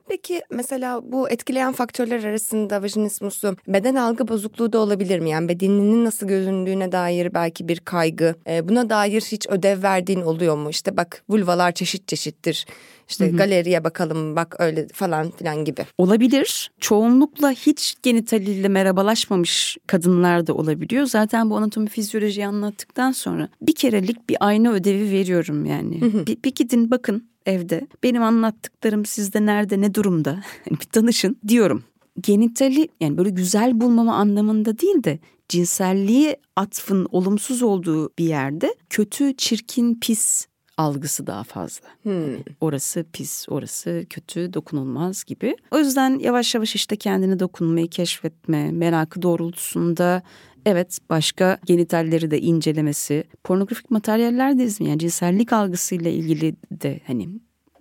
[0.08, 5.30] Peki mesela bu etkileyen faktörler arasında vajinismusu beden algı bozukluğu da olabilir mi?
[5.30, 10.56] Yani bedeninin nasıl göründüğüne dair belki bir kaygı, e, buna dair hiç ödev verdiğin oluyor
[10.56, 10.70] mu?
[10.70, 12.66] İşte bak vulvalar çeşit çeşittir.
[13.08, 15.86] İşte galeriye bakalım bak öyle falan filan gibi.
[15.98, 16.70] Olabilir.
[16.80, 21.06] Çoğunlukla hiç genitaliyle merhabalaşmamış kadınlar da olabiliyor.
[21.06, 26.00] Zaten bu anatomi fizyolojiyi anlattıktan sonra bir kerelik bir ayna ödevi veriyorum yani.
[26.26, 27.86] Bir, bir gidin bakın evde.
[28.02, 31.84] Benim anlattıklarım sizde nerede ne durumda bir tanışın diyorum.
[32.20, 39.36] Genitali yani böyle güzel bulmama anlamında değil de cinselliğe atfın olumsuz olduğu bir yerde kötü,
[39.36, 41.88] çirkin, pis algısı daha fazla.
[42.04, 45.56] Hani orası pis, orası kötü, dokunulmaz gibi.
[45.70, 50.22] O yüzden yavaş yavaş işte kendini dokunmayı keşfetme, merakı doğrultusunda
[50.66, 57.28] evet başka genitalleri de incelemesi, pornografik materyaller de izleyen yani cinsellik algısıyla ilgili de hani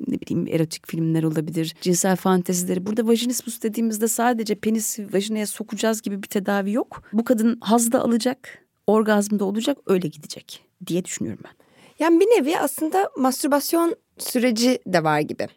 [0.08, 2.86] ne bileyim erotik filmler olabilir, cinsel fantezileri.
[2.86, 7.04] Burada vajinismus dediğimizde sadece penisi vajinaya sokacağız gibi bir tedavi yok.
[7.14, 11.65] Bu kadın haz da alacak, orgazmda olacak, öyle gidecek diye düşünüyorum ben.
[12.00, 15.48] Yani bir nevi aslında mastürbasyon süreci de var gibi.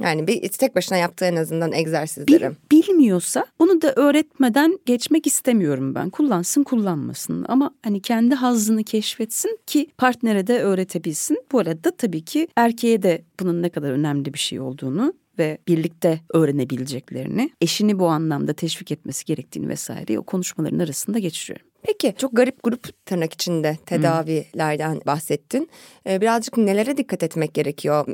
[0.00, 2.50] Yani bir tek başına yaptığı en azından Bil- egzersizleri.
[2.72, 6.10] bilmiyorsa bunu da öğretmeden geçmek istemiyorum ben.
[6.10, 11.38] Kullansın kullanmasın ama hani kendi hazzını keşfetsin ki partnere de öğretebilsin.
[11.52, 16.20] Bu arada tabii ki erkeğe de bunun ne kadar önemli bir şey olduğunu ve birlikte
[16.34, 21.65] öğrenebileceklerini, eşini bu anlamda teşvik etmesi gerektiğini vesaire o konuşmaların arasında geçiriyorum.
[21.86, 25.68] Peki çok garip grup tırnak içinde tedavilerden bahsettin.
[26.06, 28.06] Ee, birazcık nelere dikkat etmek gerekiyor?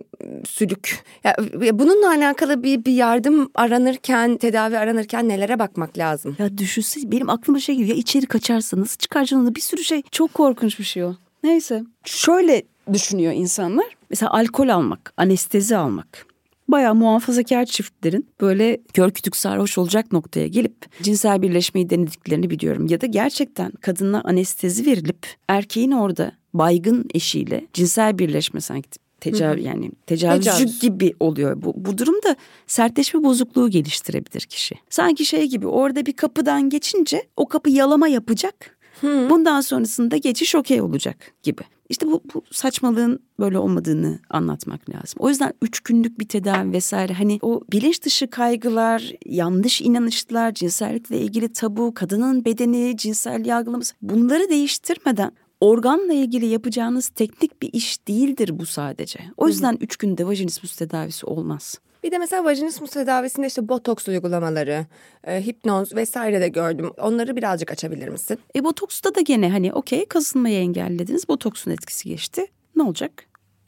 [0.48, 1.04] Sülük.
[1.24, 1.36] Ya,
[1.72, 6.36] bununla alakalı bir, bir yardım aranırken, tedavi aranırken nelere bakmak lazım?
[6.38, 10.34] Ya düşünsene benim aklıma şey geliyor ya içeri kaçarsa nasıl çıkaracağını bir sürü şey çok
[10.34, 11.14] korkunç bir şey o.
[11.42, 13.86] Neyse şöyle düşünüyor insanlar.
[14.10, 16.26] Mesela alkol almak, anestezi almak.
[16.72, 22.86] Bayağı muhafazakar çiftlerin böyle kör kütük sarhoş olacak noktaya gelip cinsel birleşmeyi denediklerini biliyorum.
[22.86, 28.88] Ya da gerçekten kadına anestezi verilip erkeğin orada baygın eşiyle cinsel birleşme sanki
[29.20, 30.80] tecavüz yani tecavüzcü Tecavüz.
[30.80, 31.62] gibi oluyor.
[31.62, 34.74] Bu, bu durumda sertleşme bozukluğu geliştirebilir kişi.
[34.90, 38.78] Sanki şey gibi orada bir kapıdan geçince o kapı yalama yapacak.
[39.02, 41.62] Bundan sonrasında geçiş okey olacak gibi.
[41.92, 45.16] İşte bu, bu saçmalığın böyle olmadığını anlatmak lazım.
[45.18, 51.20] O yüzden üç günlük bir tedavi vesaire hani o bilinç dışı kaygılar, yanlış inanışlar, cinsellikle
[51.20, 58.58] ilgili tabu, kadının bedeni, cinsel yargılaması bunları değiştirmeden organla ilgili yapacağınız teknik bir iş değildir
[58.58, 59.20] bu sadece.
[59.36, 61.78] O yüzden üç günde vajinismus tedavisi olmaz.
[62.02, 64.86] Bir de mesela vajinismus tedavisinde işte botoks uygulamaları,
[65.24, 66.90] e, hipnoz vesaire de gördüm.
[66.98, 68.38] Onları birazcık açabilir misin?
[68.56, 71.28] E botoksta da gene hani okey kasılmayı engellediniz.
[71.28, 72.46] Botoksun etkisi geçti.
[72.76, 73.12] Ne olacak?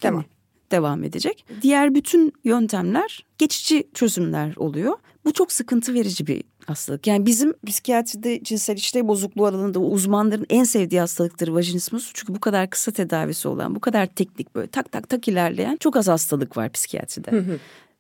[0.01, 0.25] Gene Devam.
[0.70, 1.44] Devam edecek.
[1.62, 4.97] Diğer bütün yöntemler geçici çözümler oluyor.
[5.25, 7.07] Bu çok sıkıntı verici bir hastalık.
[7.07, 12.11] Yani bizim psikiyatride cinsel işlev bozukluğu alanında uzmanların en sevdiği hastalıktır vajinismus.
[12.14, 15.97] Çünkü bu kadar kısa tedavisi olan, bu kadar teknik böyle tak tak tak ilerleyen çok
[15.97, 17.31] az hastalık var psikiyatride.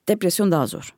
[0.08, 0.94] Depresyon daha zor.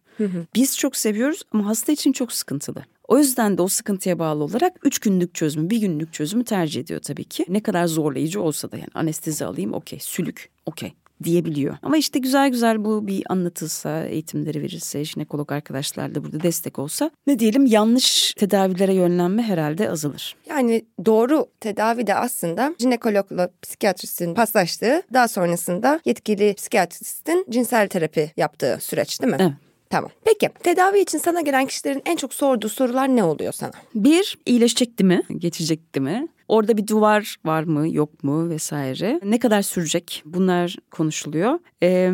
[0.54, 2.84] Biz çok seviyoruz ama hasta için çok sıkıntılı.
[3.08, 7.00] O yüzden de o sıkıntıya bağlı olarak üç günlük çözümü, bir günlük çözümü tercih ediyor
[7.00, 7.44] tabii ki.
[7.48, 10.92] Ne kadar zorlayıcı olsa da yani anestezi alayım okey, sülük okey
[11.24, 11.76] diyebiliyor.
[11.82, 17.10] Ama işte güzel güzel bu bir anlatılsa, eğitimleri verilse, jinekolog arkadaşlar da burada destek olsa
[17.26, 20.36] ne diyelim yanlış tedavilere yönlenme herhalde azalır.
[20.48, 28.78] Yani doğru tedavi de aslında jinekologla psikiyatristin paslaştığı, daha sonrasında yetkili psikiyatristin cinsel terapi yaptığı
[28.80, 29.38] süreç değil mi?
[29.40, 29.65] Evet.
[29.90, 30.10] Tamam.
[30.24, 33.72] Peki tedavi için sana gelen kişilerin en çok sorduğu sorular ne oluyor sana?
[33.94, 35.22] Bir, iyileşecekti mi?
[35.38, 36.28] Geçecekti mi?
[36.48, 39.20] Orada bir duvar var mı yok mu vesaire.
[39.24, 40.22] Ne kadar sürecek?
[40.26, 41.58] Bunlar konuşuluyor.
[41.82, 42.12] Ee,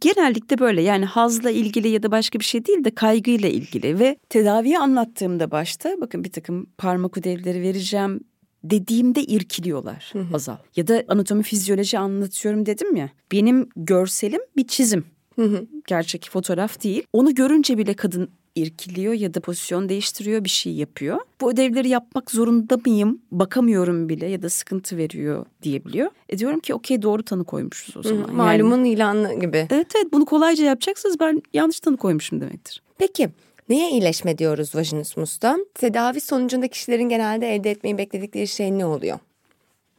[0.00, 3.98] genellikle böyle yani hazla ilgili ya da başka bir şey değil de kaygıyla ilgili.
[3.98, 8.20] Ve tedaviyi anlattığımda başta bakın bir takım parmak ödevleri vereceğim
[8.64, 10.56] dediğimde irkiliyorlar Azal.
[10.76, 13.10] Ya da anatomi fizyoloji anlatıyorum dedim ya.
[13.32, 15.04] Benim görselim bir çizim.
[15.86, 17.02] Gerçek fotoğraf değil.
[17.12, 21.18] Onu görünce bile kadın irkiliyor ya da pozisyon değiştiriyor bir şey yapıyor.
[21.40, 23.22] Bu ödevleri yapmak zorunda mıyım?
[23.32, 26.10] Bakamıyorum bile ya da sıkıntı veriyor diyebiliyor.
[26.28, 28.20] E diyorum ki okey doğru tanı koymuşuz o zaman.
[28.20, 29.66] Yani- Malumun ilanı gibi.
[29.70, 32.82] evet evet bunu kolayca yapacaksınız ben yanlış tanı koymuşum demektir.
[32.98, 33.28] Peki
[33.68, 35.56] neye iyileşme diyoruz vajinismusta?
[35.74, 39.18] Tedavi sonucunda kişilerin genelde elde etmeyi bekledikleri şey ne oluyor?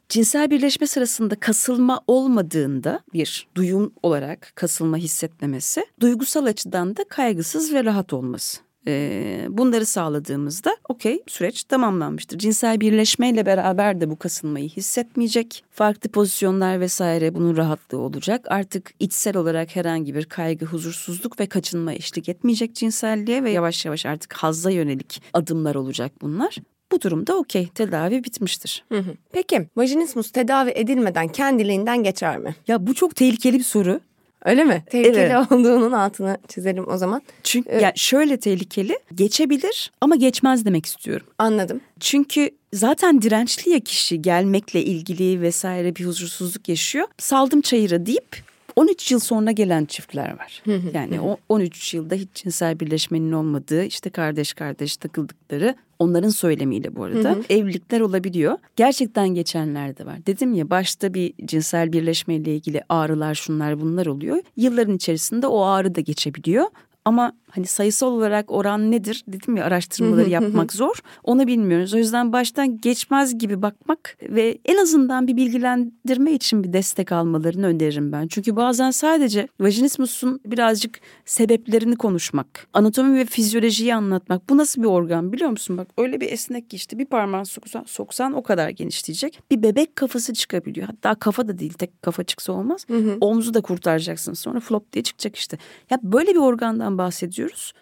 [0.10, 7.84] Cinsel birleşme sırasında kasılma olmadığında bir duyum olarak kasılma hissetmemesi, duygusal açıdan da kaygısız ve
[7.86, 8.60] rahat olması.
[8.88, 12.38] Ee, bunları sağladığımızda okey süreç tamamlanmıştır.
[12.38, 15.63] Cinsel birleşmeyle beraber de bu kasılmayı hissetmeyecek.
[15.72, 18.45] Farklı pozisyonlar vesaire bunun rahatlığı olacak.
[18.50, 24.06] Artık içsel olarak herhangi bir kaygı, huzursuzluk ve kaçınma eşlik etmeyecek cinselliğe ve yavaş yavaş
[24.06, 26.56] artık hazza yönelik adımlar olacak bunlar.
[26.91, 28.84] Bu durumda okey tedavi bitmiştir.
[28.91, 29.13] Hı hı.
[29.32, 32.56] Peki vajinismus tedavi edilmeden kendiliğinden geçer mi?
[32.67, 33.99] Ya bu çok tehlikeli bir soru.
[34.45, 34.84] Öyle mi?
[34.89, 35.52] Tehlikeli Evet.
[35.52, 37.21] olduğunun altını çizelim o zaman.
[37.43, 37.82] Çünkü Evet.
[37.82, 41.28] ya şöyle tehlikeli geçebilir ama geçmez demek istiyorum.
[41.38, 41.82] Anladım.
[41.99, 47.08] Çünkü zaten dirençli ya kişi gelmekle ilgili vesaire bir huzursuzluk yaşıyor.
[47.17, 48.38] Saldım çayıra deyip
[48.79, 50.63] 13 yıl sonra gelen çiftler var.
[50.93, 57.03] Yani o 13 yılda hiç cinsel birleşmenin olmadığı işte kardeş kardeş takıldıkları onların söylemiyle bu
[57.03, 58.57] arada evlilikler olabiliyor.
[58.75, 60.25] Gerçekten geçenler de var.
[60.25, 64.41] Dedim ya başta bir cinsel birleşmeyle ilgili ağrılar şunlar bunlar oluyor.
[64.57, 66.65] Yılların içerisinde o ağrı da geçebiliyor.
[67.05, 70.95] Ama hani sayısal olarak oran nedir dedim ya araştırmaları yapmak zor.
[71.23, 71.93] Onu bilmiyoruz.
[71.93, 77.67] O yüzden baştan geçmez gibi bakmak ve en azından bir bilgilendirme için bir destek almalarını
[77.67, 78.27] öneririm ben.
[78.27, 84.49] Çünkü bazen sadece vajinismusun birazcık sebeplerini konuşmak, anatomi ve fizyolojiyi anlatmak.
[84.49, 85.77] Bu nasıl bir organ biliyor musun?
[85.77, 89.39] Bak öyle bir esnek ki işte bir parmağını soksan, soksan o kadar genişleyecek.
[89.51, 90.88] Bir bebek kafası çıkabiliyor.
[90.88, 92.85] Hatta kafa da değil tek kafa çıksa olmaz.
[93.21, 95.57] Omzu da kurtaracaksın sonra flop diye çıkacak işte.
[95.89, 96.97] Ya böyle bir organdan
[97.39, 97.73] bahsediyoruz.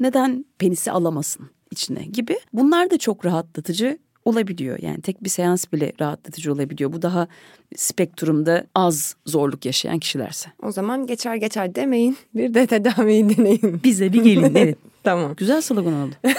[0.00, 2.38] Neden penisi alamasın içine gibi.
[2.52, 4.78] Bunlar da çok rahatlatıcı olabiliyor.
[4.82, 6.92] Yani tek bir seans bile rahatlatıcı olabiliyor.
[6.92, 7.28] Bu daha
[7.76, 10.50] spektrumda az zorluk yaşayan kişilerse.
[10.62, 12.16] O zaman geçer geçer demeyin.
[12.34, 13.80] Bir de tedaviyi deneyin.
[13.84, 14.78] Bize bir gelin evet.
[15.02, 15.34] tamam.
[15.36, 16.14] Güzel slogan oldu.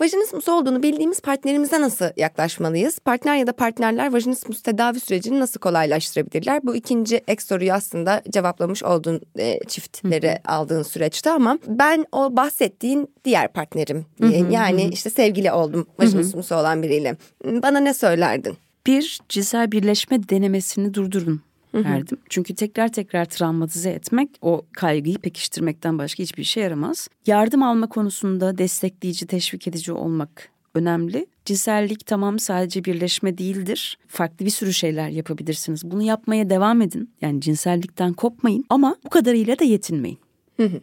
[0.00, 2.98] Vajinismus olduğunu bildiğimiz partnerimize nasıl yaklaşmalıyız?
[2.98, 6.66] Partner ya da partnerler vajinismus tedavi sürecini nasıl kolaylaştırabilirler?
[6.66, 13.08] Bu ikinci ek soruyu aslında cevaplamış olduğun e, çiftleri aldığın süreçte ama ben o bahsettiğin
[13.24, 14.50] diğer partnerim diyeyim.
[14.50, 17.16] Yani işte sevgili oldum vajinismusu olan biriyle.
[17.44, 18.56] Bana ne söylerdin?
[18.86, 21.42] Bir cinsel birleşme denemesini durdurun
[21.74, 22.18] verdim.
[22.28, 27.08] Çünkü tekrar tekrar travmatize etmek o kaygıyı pekiştirmekten başka hiçbir işe yaramaz.
[27.26, 31.26] Yardım alma konusunda destekleyici, teşvik edici olmak önemli.
[31.44, 33.98] Cinsellik tamam sadece birleşme değildir.
[34.08, 35.90] Farklı bir sürü şeyler yapabilirsiniz.
[35.90, 37.10] Bunu yapmaya devam edin.
[37.20, 40.18] Yani cinsellikten kopmayın ama bu kadarıyla da yetinmeyin.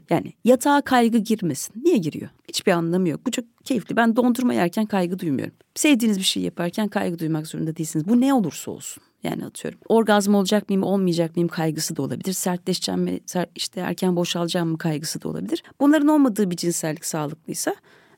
[0.10, 1.84] Yani yatağa kaygı girmesin.
[1.84, 2.30] Niye giriyor?
[2.48, 3.26] Hiçbir anlamı yok.
[3.28, 3.96] Bu çok keyifli.
[3.96, 5.54] Ben dondurma yerken kaygı duymuyorum.
[5.76, 8.08] Sevdiğiniz bir şey yaparken kaygı duymak zorunda değilsiniz.
[8.08, 9.04] Bu ne olursa olsun.
[9.24, 9.80] Yani atıyorum.
[9.90, 12.34] Orgazm olacak mıyım, olmayacak mıyım kaygısı da olabilir.
[12.34, 13.20] Sertleşeceğim mi,
[13.56, 15.64] işte erken boşalacağım mı kaygısı da olabilir.
[15.80, 17.76] Bunların olmadığı bir cinsellik sağlıklıysa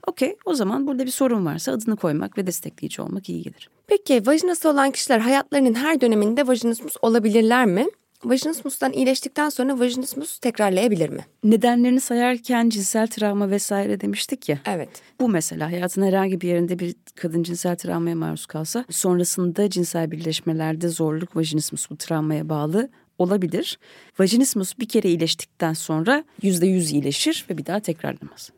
[0.08, 3.70] okey o zaman burada bir sorun varsa adını koymak ve destekleyici olmak iyi gelir.
[3.88, 7.88] Peki vajinası olan kişiler hayatlarının her döneminde vajinismus olabilirler mi?
[8.26, 11.26] Vajinismustan iyileştikten sonra vajinismus tekrarlayabilir mi?
[11.44, 14.60] Nedenlerini sayarken cinsel travma vesaire demiştik ya.
[14.66, 14.90] Evet.
[15.20, 20.88] Bu mesela hayatın herhangi bir yerinde bir kadın cinsel travmaya maruz kalsa sonrasında cinsel birleşmelerde
[20.90, 23.80] zorluk vajinismus bu travmaya bağlı olabilir.
[24.20, 28.50] Vajinismus bir kere iyileştikten sonra yüzde yüz iyileşir ve bir daha tekrarlamaz.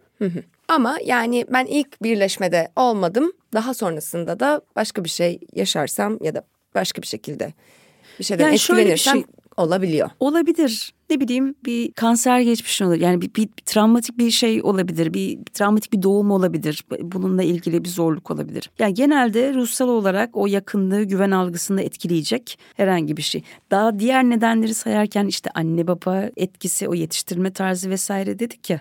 [0.68, 3.32] Ama yani ben ilk birleşmede olmadım.
[3.54, 6.44] Daha sonrasında da başka bir şey yaşarsam ya da
[6.76, 7.54] başka bir şekilde
[8.20, 9.26] bir şeyden Yani etkilenirsem şey-
[9.58, 10.10] olabiliyor.
[10.20, 10.92] Olabilir.
[11.10, 13.04] Ne bileyim bir kanser geçmişin olabilir.
[13.04, 15.14] Yani bir, bir, bir travmatik bir şey olabilir.
[15.14, 16.86] Bir, bir travmatik bir doğum olabilir.
[17.02, 18.72] Bununla ilgili bir zorluk olabilir.
[18.80, 23.44] Yani genelde ruhsal olarak o yakınlığı güven algısını etkileyecek herhangi bir şey.
[23.72, 28.80] Daha diğer nedenleri sayarken işte anne baba etkisi, o yetiştirme tarzı vesaire dedik ya.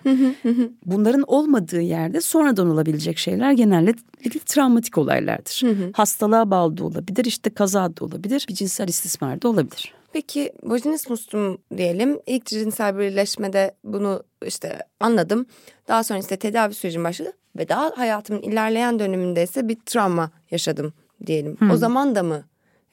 [0.85, 5.61] Bunların olmadığı yerde sonradan olabilecek şeyler genellikle travmatik olaylardır.
[5.93, 9.93] Hastalığa bağlı da olabilir, işte kaza da olabilir, bir cinsel istismar da olabilir.
[10.15, 12.19] Peki vajinismustum diyelim.
[12.27, 15.45] İlk cinsel birleşmede bunu işte anladım.
[15.87, 17.33] Daha sonra işte tedavi sürecim başladı.
[17.57, 20.93] Ve daha hayatımın ilerleyen döneminde ise bir travma yaşadım
[21.25, 21.57] diyelim.
[21.73, 22.43] O zaman da mı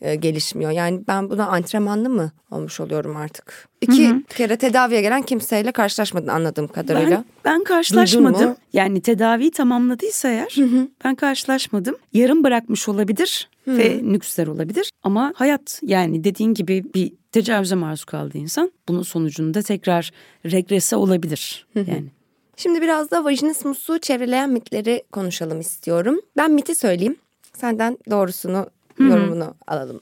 [0.02, 0.70] e, gelişmiyor?
[0.70, 3.68] Yani ben buna antrenmanlı mı olmuş oluyorum artık?
[3.80, 7.16] İki kere tedaviye gelen kimseyle karşılaşmadın anladığım kadarıyla.
[7.16, 8.56] Ben, ben karşılaşmadım.
[8.72, 10.56] Yani tedaviyi tamamladıysa eğer
[11.04, 11.96] ben karşılaşmadım.
[12.12, 14.90] Yarım bırakmış olabilir ve nüksler olabilir.
[15.02, 18.72] Ama hayat yani dediğin gibi bir tecavüze maruz kaldı insan.
[18.88, 20.10] Bunun sonucunda tekrar
[20.44, 21.66] regrese olabilir.
[21.74, 22.04] Yani
[22.56, 26.20] Şimdi biraz da vajinismusu çevreleyen mitleri konuşalım istiyorum.
[26.36, 27.16] Ben miti söyleyeyim.
[27.56, 28.66] Senden doğrusunu,
[29.08, 30.00] yorumunu alalım.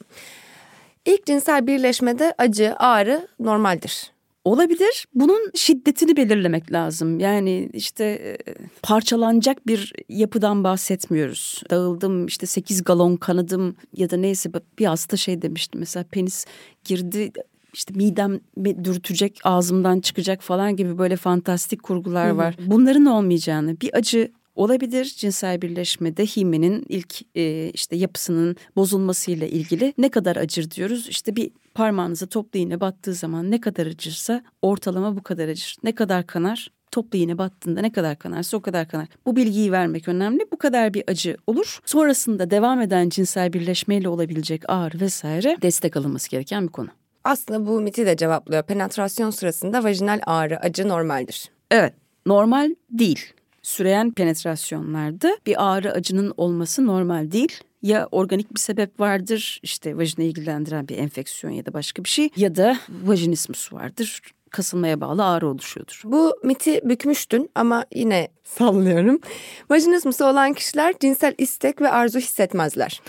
[1.06, 4.12] İlk cinsel birleşmede acı, ağrı normaldir.
[4.44, 5.06] Olabilir.
[5.14, 7.20] Bunun şiddetini belirlemek lazım.
[7.20, 8.38] Yani işte e,
[8.82, 11.62] parçalanacak bir yapıdan bahsetmiyoruz.
[11.70, 16.46] Dağıldım işte 8 galon kanadım ya da neyse bir hasta şey demişti mesela penis
[16.84, 17.32] girdi
[17.74, 18.40] işte midem
[18.84, 22.56] dürtecek, ağzımdan çıkacak falan gibi böyle fantastik kurgular var.
[22.66, 24.30] Bunların olmayacağını, bir acı
[24.60, 31.08] olabilir cinsel birleşmede himenin ilk e, işte yapısının bozulmasıyla ilgili ne kadar acır diyoruz.
[31.08, 35.76] İşte bir parmağınıza toplu iğne battığı zaman ne kadar acırsa ortalama bu kadar acır.
[35.84, 36.70] Ne kadar kanar?
[36.90, 39.08] Toplu iğne battığında ne kadar kanarsa o kadar kanar.
[39.26, 40.40] Bu bilgiyi vermek önemli.
[40.52, 41.80] Bu kadar bir acı olur.
[41.84, 46.88] Sonrasında devam eden cinsel birleşmeyle olabilecek ağrı vesaire destek alınması gereken bir konu.
[47.24, 48.62] Aslında bu miti de cevaplıyor.
[48.62, 51.50] Penetrasyon sırasında vajinal ağrı, acı normaldir.
[51.70, 51.94] Evet,
[52.26, 53.32] normal değil.
[53.62, 60.24] Süreyen penetrasyonlarda bir ağrı acının olması normal değil ya organik bir sebep vardır işte vajina
[60.24, 65.48] ilgilendiren bir enfeksiyon ya da başka bir şey ya da vajinismus vardır kasılmaya bağlı ağrı
[65.48, 66.02] oluşuyordur.
[66.04, 69.20] Bu miti bükmüştün ama yine sallıyorum.
[69.70, 73.00] Vajinismusu olan kişiler cinsel istek ve arzu hissetmezler.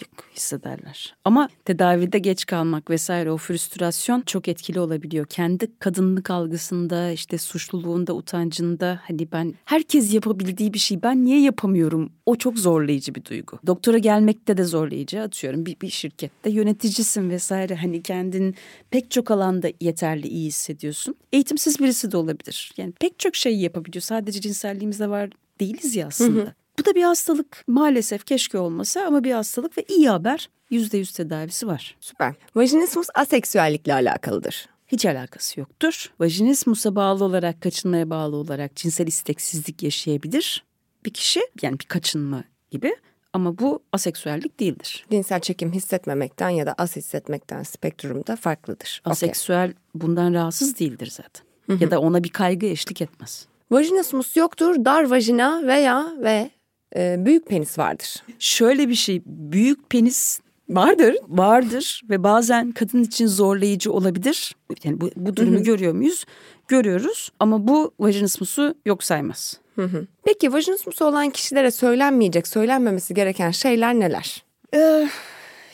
[0.00, 1.14] Yok hissederler.
[1.24, 5.26] Ama tedavide geç kalmak vesaire o früstrasyon çok etkili olabiliyor.
[5.26, 12.12] Kendi kadınlık algısında işte suçluluğunda utancında hani ben herkes yapabildiği bir şey ben niye yapamıyorum
[12.26, 13.58] o çok zorlayıcı bir duygu.
[13.66, 18.54] Doktora gelmekte de zorlayıcı atıyorum bir, bir şirkette yöneticisin vesaire hani kendin
[18.90, 21.14] pek çok alanda yeterli iyi hissediyorsun.
[21.32, 22.72] Eğitimsiz birisi de olabilir.
[22.76, 25.30] Yani pek çok şey yapabiliyor sadece cinselliğimizde var
[25.60, 26.40] değiliz ya aslında.
[26.40, 26.54] Hı hı.
[26.80, 31.12] Bu da bir hastalık maalesef keşke olmasa ama bir hastalık ve iyi haber yüzde yüz
[31.12, 31.96] tedavisi var.
[32.00, 32.34] Süper.
[32.54, 34.68] Vajinismus aseksüellikle alakalıdır.
[34.86, 36.12] Hiç alakası yoktur.
[36.20, 40.64] Vajinismusa bağlı olarak, kaçınmaya bağlı olarak cinsel isteksizlik yaşayabilir
[41.04, 41.40] bir kişi.
[41.62, 42.96] Yani bir kaçınma gibi.
[43.32, 45.06] Ama bu aseksüellik değildir.
[45.10, 49.02] Cinsel çekim hissetmemekten ya da az hissetmekten spektrumda farklıdır.
[49.04, 49.74] Aseksüel okay.
[49.94, 51.42] bundan rahatsız değildir zaten.
[51.66, 51.84] Hı hı.
[51.84, 53.46] Ya da ona bir kaygı eşlik etmez.
[53.70, 56.50] Vajinismus yoktur, dar vajina veya ve
[56.96, 58.22] e, büyük penis vardır.
[58.38, 61.16] Şöyle bir şey büyük penis vardır.
[61.28, 64.56] Vardır ve bazen kadın için zorlayıcı olabilir.
[64.84, 65.64] Yani bu, bu durumu Hı-hı.
[65.64, 66.24] görüyor muyuz?
[66.68, 69.60] Görüyoruz ama bu vajinismusu yok saymaz.
[69.74, 70.06] Hı-hı.
[70.24, 74.44] Peki vajinismusu olan kişilere söylenmeyecek, söylenmemesi gereken şeyler neler?
[74.74, 75.08] Ee,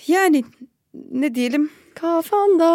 [0.07, 0.45] yani
[1.11, 1.71] ne diyelim?
[1.95, 2.69] Kafanda,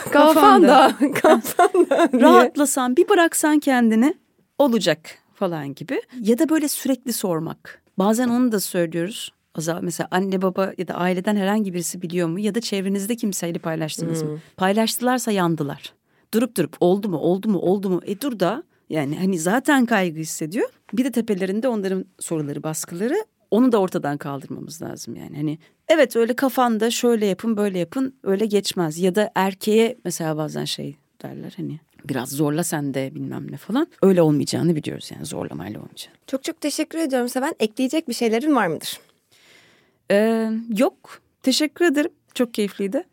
[0.12, 2.08] kafanda, kafanda.
[2.20, 4.14] Rahatlasan, bir bıraksan kendini
[4.58, 6.00] olacak falan gibi.
[6.20, 7.82] Ya da böyle sürekli sormak.
[7.98, 9.32] Bazen onu da söylüyoruz.
[9.54, 13.58] Azal mesela anne baba ya da aileden herhangi birisi biliyor mu ya da çevrenizde kimseyle
[13.58, 14.30] paylaştınız hmm.
[14.30, 14.38] mı?
[14.56, 15.92] Paylaştılarsa yandılar.
[16.34, 20.20] Durup durup oldu mu oldu mu oldu mu e dur da yani hani zaten kaygı
[20.20, 20.68] hissediyor.
[20.92, 25.36] Bir de tepelerinde onların soruları baskıları onu da ortadan kaldırmamız lazım yani.
[25.36, 25.58] Hani
[25.88, 28.98] evet öyle kafanda şöyle yapın böyle yapın öyle geçmez.
[28.98, 33.86] Ya da erkeğe mesela bazen şey derler hani biraz zorla sen de bilmem ne falan.
[34.02, 36.16] Öyle olmayacağını biliyoruz yani zorlamayla olmayacağını.
[36.26, 37.54] Çok çok teşekkür ediyorum Seven.
[37.60, 39.00] Ekleyecek bir şeylerin var mıdır?
[40.10, 41.20] Ee, yok.
[41.42, 42.10] Teşekkür ederim.
[42.34, 43.04] Çok keyifliydi.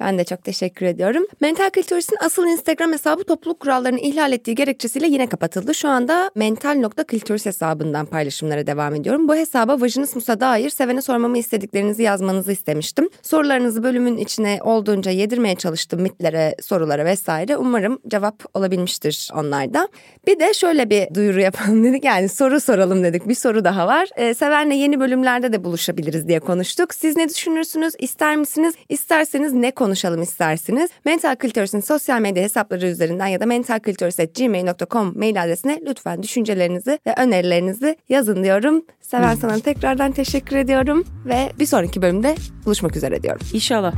[0.00, 1.26] Ben de çok teşekkür ediyorum.
[1.40, 5.74] Mental Kültüris'in asıl Instagram hesabı topluluk kurallarını ihlal ettiği gerekçesiyle yine kapatıldı.
[5.74, 9.28] Şu anda mental.kültüris hesabından paylaşımlara devam ediyorum.
[9.28, 13.08] Bu hesaba vajinismusa dair sevene sormamı istediklerinizi yazmanızı istemiştim.
[13.22, 17.56] Sorularınızı bölümün içine olduğunca yedirmeye çalıştım mitlere, sorulara vesaire.
[17.56, 19.88] Umarım cevap olabilmiştir onlarda.
[20.26, 22.04] Bir de şöyle bir duyuru yapalım dedik.
[22.04, 23.28] Yani soru soralım dedik.
[23.28, 24.08] Bir soru daha var.
[24.16, 26.94] Ee, Seven'le yeni bölümlerde de buluşabiliriz diye konuştuk.
[26.94, 27.94] Siz ne düşünürsünüz?
[27.98, 28.74] İster misiniz?
[28.88, 29.87] İsterseniz ne konuşuyorsunuz?
[29.88, 36.98] Konuşalım isterseniz Mental Kültürs'ün sosyal medya hesapları üzerinden ya da mentalkültürs.gmail.com mail adresine lütfen düşüncelerinizi
[37.06, 38.84] ve önerilerinizi yazın diyorum.
[39.00, 42.34] Seven sana tekrardan teşekkür ediyorum ve bir sonraki bölümde
[42.64, 43.46] buluşmak üzere diyorum.
[43.52, 43.92] İnşallah.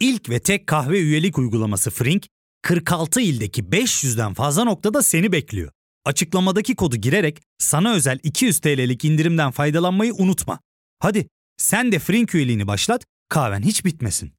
[0.00, 2.26] İlk ve tek kahve üyelik uygulaması Frink,
[2.62, 5.70] 46 ildeki 500'den fazla noktada seni bekliyor.
[6.04, 10.60] Açıklamadaki kodu girerek sana özel 200 TL'lik indirimden faydalanmayı unutma.
[10.98, 14.32] Hadi sen de Frink üyeliğini başlat, kahven hiç bitmesin.